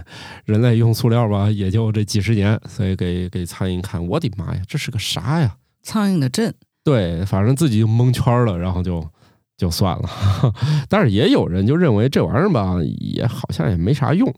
[0.44, 2.60] 人类用塑料吧，也就这几十年。
[2.68, 5.56] 所以给给苍蝇看，我的妈呀，这是个啥呀？
[5.82, 6.54] 苍蝇的阵。
[6.82, 9.08] 对，反正自己就蒙圈了，然后就
[9.56, 10.08] 就算了。
[10.88, 14.32] 但是也有人就认为这玩意儿吧，也好像也没啥用。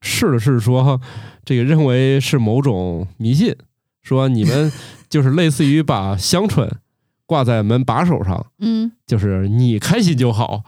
[0.00, 1.00] 试了试说，
[1.44, 3.54] 这个认为是某种迷信，
[4.02, 4.70] 说你们
[5.08, 6.70] 就是类似于把香椿
[7.24, 10.62] 挂在门把手上，嗯，就是你开心就好。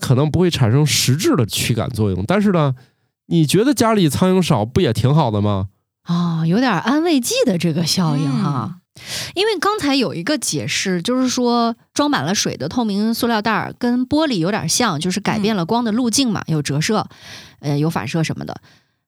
[0.00, 2.74] 可能不会产生实质的驱赶作用，但是呢，
[3.26, 5.68] 你觉得家里苍蝇少不也挺好的吗？
[6.04, 8.78] 啊，有点安慰剂的这个效应哈。
[9.34, 17.06] 因为刚才有一个解释，就是说装满了水的透明塑料袋儿跟玻璃有点像，就是改变了光的路径嘛，有折射，
[17.60, 18.60] 呃，有反射什么的。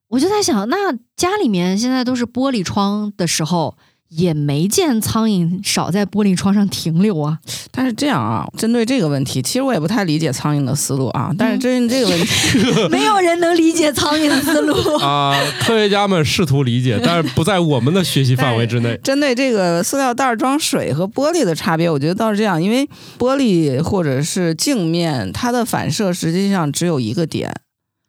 [0.07, 3.77] 我就在想，那家里面现在都是玻璃窗的时候。
[4.15, 7.37] 也没见苍蝇少在玻璃窗上停留啊。
[7.71, 11.31] 但是这样啊，针对这个问题，其实我也不太理解苍蝇的思路啊。
[11.37, 15.35] 但是针对这个问题， 没有人能理解苍蝇的思路 啊。
[15.61, 18.99] 科学家们试图理解，但是不在我们的学习范围之内。
[19.03, 22.87] 针对这个塑料袋装水和玻璃的差别，我觉得倒是这样，因为
[23.17, 27.51] 玻璃或者是镜面，它的反射实际上只有一个点。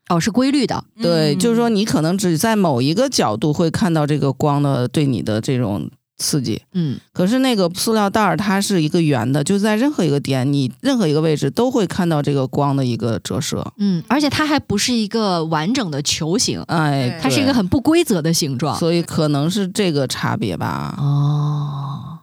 [0.09, 20.95] 哦，是规律的，对，就是说你可能只在某一个角度会看到这个光的对你的这种刺激，嗯，可是那个塑料袋儿它是一个圆的，就在任何一个点，你任何一个位置都会看到这个光的一个折射，嗯，而且它还不是一个完整的球形，哎，它是一个很不规则的形状，所以可能是这个差别吧。
[20.99, 22.19] 哦，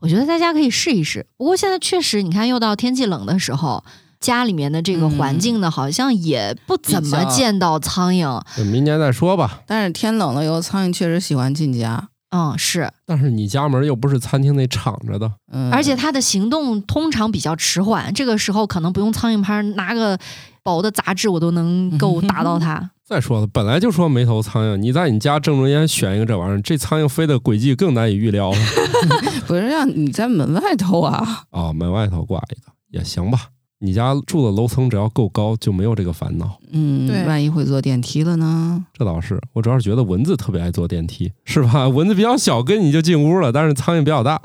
[0.00, 3.84] 我觉得大家可以试一试，不过现在确实，你看又到天气冷的时候。
[4.20, 8.40] 家里面的这个环境呢，好像也不怎么见到苍蝇。
[8.70, 9.62] 明年再说吧。
[9.66, 12.08] 但是天冷了以后，苍蝇确实喜欢进家。
[12.30, 12.92] 嗯，是。
[13.06, 20.16] 但是你家门又不是餐厅那敞着的，嗯，而且它的行动通常比较迟缓，这个时候可能不用苍蝇拍，拿个
[20.62, 22.90] 薄的杂志我都能够打到它。
[23.04, 28.58] 再说了，本来就说没头苍蝇，你在你家正中间选一个这玩意儿，这苍蝇飞的轨迹更难以预料了。
[29.48, 31.44] 不是让你在门外头啊？
[31.50, 33.46] 哦，门外头挂一个也行吧。
[33.82, 36.58] 你家住的楼层只要够高，就没有这个烦恼。
[36.70, 38.84] 嗯，对，万一会坐电梯了呢？
[38.92, 41.88] 这倒是，我主要是觉得蚊子特别爱坐电梯，是吧？
[41.90, 44.40] 蚊子比较小，跟你就进屋了，但是苍蝇比较大。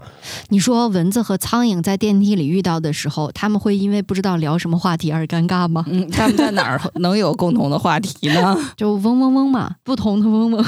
[0.48, 5.84] 你说蚊子和苍蝇在电梯里遇到的时候，他们会因为不知道聊什么话题而尴尬吗？
[5.90, 8.58] 嗯，他们在哪儿能有共同的话题呢？
[8.78, 10.66] 就嗡嗡嗡嘛，不同的嗡嗡。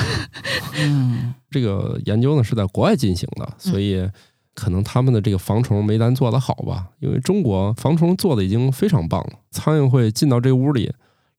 [0.77, 4.05] 嗯，这个研究呢是在国外进行的，所以。
[4.59, 6.87] 可能他们的这个防虫没咱做的好吧？
[6.99, 9.33] 因为中国防虫做的已经非常棒了。
[9.51, 10.91] 苍蝇会进到这屋里，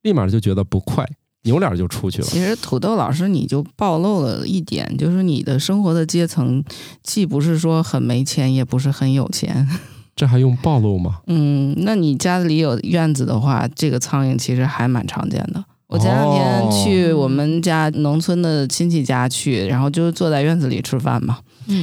[0.03, 1.05] 立马就觉得不快，
[1.43, 2.29] 扭脸就出去了。
[2.29, 6.62] 其实土豆老师你就暴露了一点，就是你的生活的阶层
[7.03, 9.69] 既不是说很没钱，也不是很有钱。
[10.14, 11.21] 这还用暴露吗？
[11.27, 15.64] 嗯，那你家里有院子的话，这个苍蝇其实还蛮常见的。
[15.89, 21.39] 我前两天去我们家农村的亲戚家去，然后就坐在院子里吃饭嘛。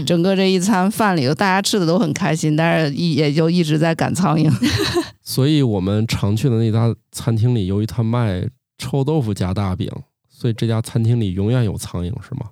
[0.06, 4.52] 整个这一餐饭里头，大家吃的都很开心，但是一也就一直在赶苍蝇。
[5.22, 9.90] 所以我们常去的那家餐厅里，由于他卖臭豆腐加大饼，
[10.30, 12.52] 所以这家餐厅里永远有苍蝇，是吗？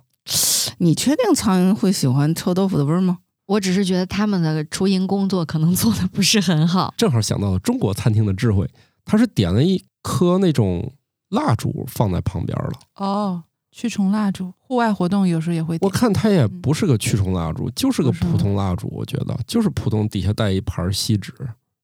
[0.78, 3.18] 你确定苍蝇会喜欢臭豆腐的味儿吗？
[3.46, 6.92] 我只是觉得他们的厨蝇工作可能做的不是很好。
[6.96, 8.68] 正好想到了中国餐厅的智慧，
[9.04, 10.92] 他是点了一颗那种
[11.28, 12.72] 蜡烛放在旁边了。
[12.96, 13.44] 哦。
[13.76, 15.76] 驱虫蜡烛，户外活动有时候也会。
[15.80, 18.88] 我看它也不是个驱虫蜡烛，就是个普通蜡烛。
[18.92, 21.32] 我觉得就是普通，底下带一盘锡纸，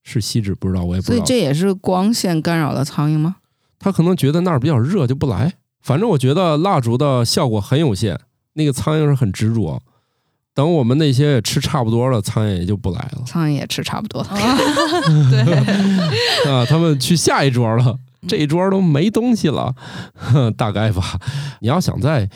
[0.04, 1.16] 是锡纸，不知道我也不知道。
[1.16, 3.38] 所以这也是光线干扰了苍蝇吗？
[3.80, 5.54] 他可能觉得那儿比较热就不来。
[5.82, 8.20] 反正我觉得蜡烛的效果很有限，
[8.52, 9.82] 那个苍蝇是很执着。
[10.54, 13.22] 等我们那些吃差不多了，苍蝇也就不来了。
[13.26, 14.28] 苍蝇也吃差不多了，
[15.28, 19.74] 对 啊，他们去下一桌了，这一桌都没东西了，
[20.56, 21.18] 大概吧。
[21.60, 22.28] 你要想在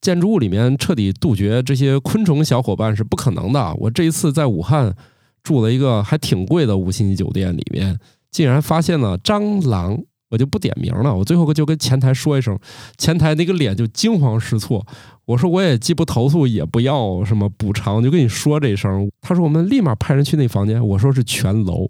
[0.00, 3.74] 建筑物里面彻底杜绝这些昆虫小伙伴是不可能的。
[3.74, 4.94] 我这一次在武汉
[5.42, 7.98] 住了一个还挺贵的五星级酒店，里面
[8.30, 9.98] 竟然发现了蟑螂。
[10.32, 12.58] 我就不点名了，我最后就跟前台说一声，
[12.96, 14.84] 前台那个脸就惊慌失措。
[15.26, 19.10] 我说我也既不投诉，也不要什么补偿，就跟你说这声。
[19.20, 20.84] 他说我们立马派人去那房间。
[20.84, 21.86] 我说是全楼，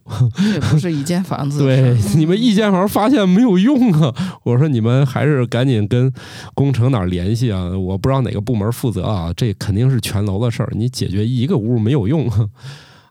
[0.52, 1.60] 这不是一间房子。
[1.64, 4.12] 对，你们一间房发现没有用啊。
[4.42, 6.12] 我说你们还是赶紧跟
[6.54, 7.70] 工程哪联系啊？
[7.70, 10.68] 我不知道哪个部门负责啊，这肯定是全楼的事儿。
[10.72, 12.28] 你解决一个屋没有用，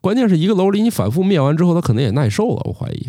[0.01, 2.61] 关键是一个楼里你反复灭完之后，他可能也耐受了。
[2.65, 3.07] 我怀疑。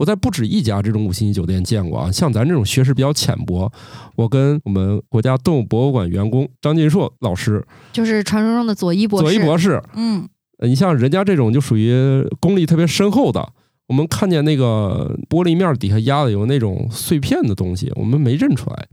[0.00, 3.70] 我在不止一家这种五星级酒店见过啊，像咱这种学识比较浅薄，
[4.16, 9.24] 我跟我们国家动物博物馆员工张金硕老师，就是传说中的佐伊博士。
[9.26, 10.26] 佐伊博士，嗯，
[10.66, 11.94] 你像人家这种就属于
[12.40, 13.46] 功力特别深厚的，
[13.88, 18.88] 我们看见那个玻璃面底下压的有那种碎片的东西，我们没认出来。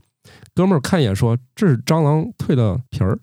[0.53, 3.17] 哥们儿看一眼说：“这是蟑螂蜕的皮儿。”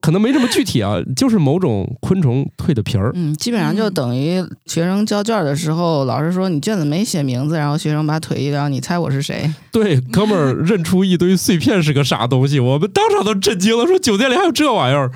[0.00, 3.10] 可能没这么具体啊，就是某种昆虫蜕的皮儿。
[3.14, 9.52] 嗯，基本上就等于学生交卷的时候，老师说你卷子没写名字，然后学生把腿一撩，你猜我是谁？
[9.70, 15.10] 对，哥们儿认出一堆碎片是个啥东西，我们当场都震惊了，说酒店里还有这玩意儿。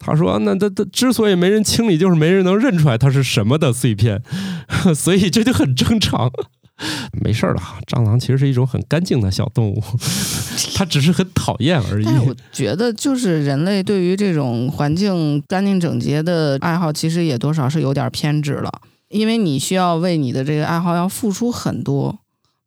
[0.00, 4.22] 他说那他他之所以没人清理，就是没人能认出来它是什么的碎片，
[4.94, 6.30] 所以这就很正常。
[7.24, 9.82] 没事儿了，蟑螂其实是一种很干净的小动物，
[10.76, 12.06] 它只是很讨厌而已。
[12.26, 18.70] 我觉得，就是人类对于这种环境干净整洁的爱好，其实也多少是有点偏执了，
[19.08, 22.18] 因为你需要为你的这个爱好要付出很多。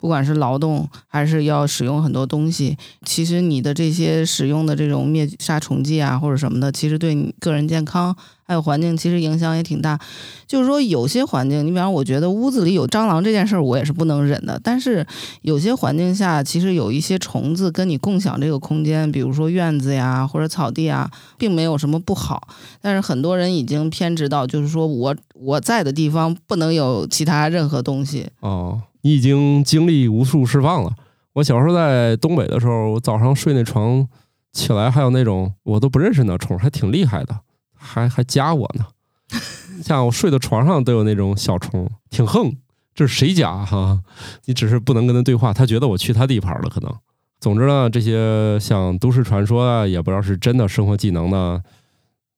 [0.02, 2.76] 不管是劳动还是要使用很多东西，
[3.06, 10.00] 其实你的这些使用的这种灭杀虫剂啊或者什么的，其实对你个人健康还有环境其实影响也挺大。
[10.48, 14.60] 就是说有些环境，你比方我觉得屋子里有蟑螂这件事儿，我也是不能忍的。
[14.64, 15.06] 但是
[15.44, 22.48] 有些环境下，其实有一些虫子跟你共享这个空间，比如说院子呀或者草地啊，并没有什么不好。
[22.82, 28.82] 但是很多人已经偏执到，就是说我我在的地方不能有其他任何东西哦。
[29.02, 30.94] 你已经经历无数释放了。
[31.34, 34.08] 我小时候在东北的时候，我早上睡那床
[34.52, 37.40] 起来还有那种我都不认识那虫，还挺厉害的，
[37.74, 38.86] 还还夹我呢。
[39.82, 42.56] 像我睡的床上都有那种小虫，挺横。
[42.94, 44.02] 这是谁家哈？
[44.46, 46.94] 你只是不能跟他对话，他觉得我去他地盘了，可能。
[47.40, 51.64] 总之呢，这些像都市传说啊，也不知道是真的生活技能呢，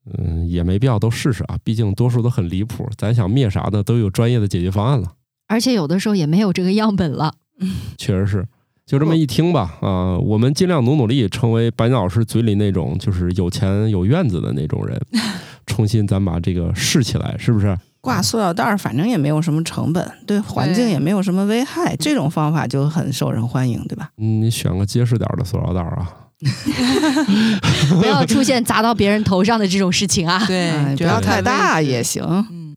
[0.06, 1.58] 嗯，也没必要都试试啊。
[1.64, 5.14] 毕竟多数都很离谱，咱想灭啥的，都有专业的解决方案了。
[5.48, 7.34] 而且有的时候也没有这个样本了，
[7.98, 8.48] 确实是，
[8.86, 15.00] 就这么一听吧，啊，我们尽量努努力，成为白鸟老师嘴里那种就是有钱有院子的那种人，
[15.66, 17.78] 重新咱把这个试起来，是不是？
[18.02, 24.10] 挂塑料袋儿，反正也没有什么成本，对环境也没有什么危害，这种方法就很受人欢迎，对吧？
[24.18, 26.12] 嗯，你选个结实点的塑料袋儿啊，
[28.02, 32.22] 不要出现砸到别人头上的这种事情啊，对，不要太大也行。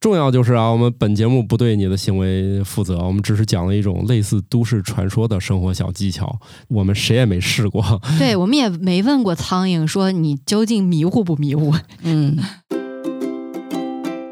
[0.01, 6.39] 重要就是啊，我们本节目不对你的行为负责，我们只是讲了一种类似都市传说的生活小技巧，
[6.69, 8.01] 我们谁也没试过。
[8.19, 11.75] 对，我们也没问过苍蝇说你究竟迷糊不迷糊。
[12.03, 12.37] 嗯。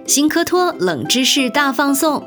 [0.07, 2.23] 新科托冷知识大放送：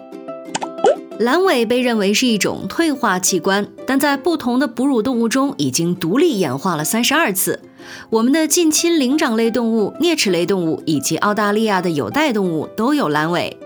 [1.19, 7.61] 阑尾被认为是一种退化器官，但在不同的哺乳动物中已经独立演化了三十二次。
[8.09, 13.57] 我们的近亲灵长类动物、啮齿类动物以及澳大利亚的有袋动物都有阑尾。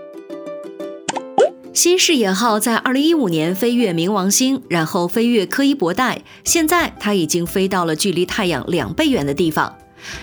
[1.72, 9.74] 新视野号在二零一五年飞越冥王星，然后飞越柯伊伯带，现在它已经飞到了距离太阳两倍远的地方。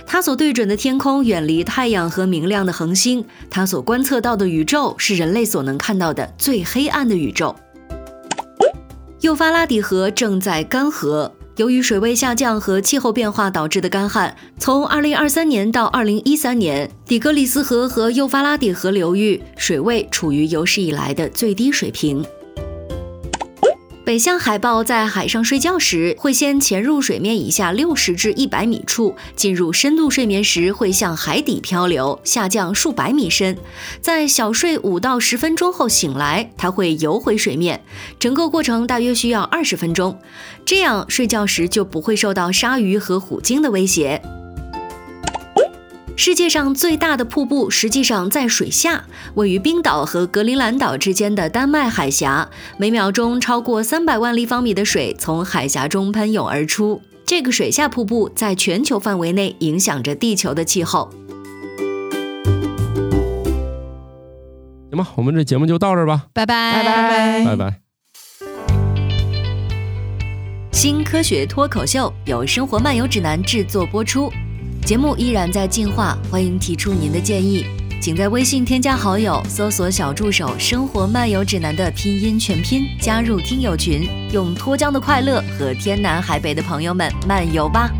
[0.06, 7.56] 它所对准的天空远离太阳和明亮的恒星，它所观测到的宇宙是人类所能看到的最黑暗的宇宙。
[9.22, 11.32] 幼发拉底河正在干涸。
[11.60, 22.26] 由于水位下降和气候变化导致的干旱，从2023年到2013年，底格里斯河和幼发拉底河流域水位处于有史以来的最低水平。
[24.10, 33.56] 北向海豹在海上睡觉时，会先潜入水面以下六十至一百米处，进入深度睡眠时会向海底漂流，下降数百米深，
[34.02, 37.84] 在小睡五到十分钟后醒来，它会游回水面，
[38.18, 40.18] 整个过程大约需要二十分钟，
[40.66, 44.20] 这样睡觉时就不会受到鲨鱼和虎鲸的威胁。
[46.20, 49.06] 世界上最大的瀑布实际上在水下，
[49.36, 52.50] 位于冰岛和格陵兰岛之间的丹麦海峡。
[52.76, 57.02] 每秒钟超过三百万立方米的水从海峡中喷涌而出。
[57.26, 61.10] 这个水下瀑布在全球范围内影响着地球的气候。
[64.90, 67.80] 行吧我们这节目就到这儿吧，拜拜拜拜拜。
[70.74, 74.30] 新科学脱口秀由生活漫游指南制作播出，
[74.86, 77.64] 节目依然在进化，欢迎提出您的建议，
[78.02, 87.92] 请在微信添加好友，搜索小助手“生活漫游指南”的拼音全拼，加入听友群，用脱缰的快乐和天南海北的朋友们漫游吧。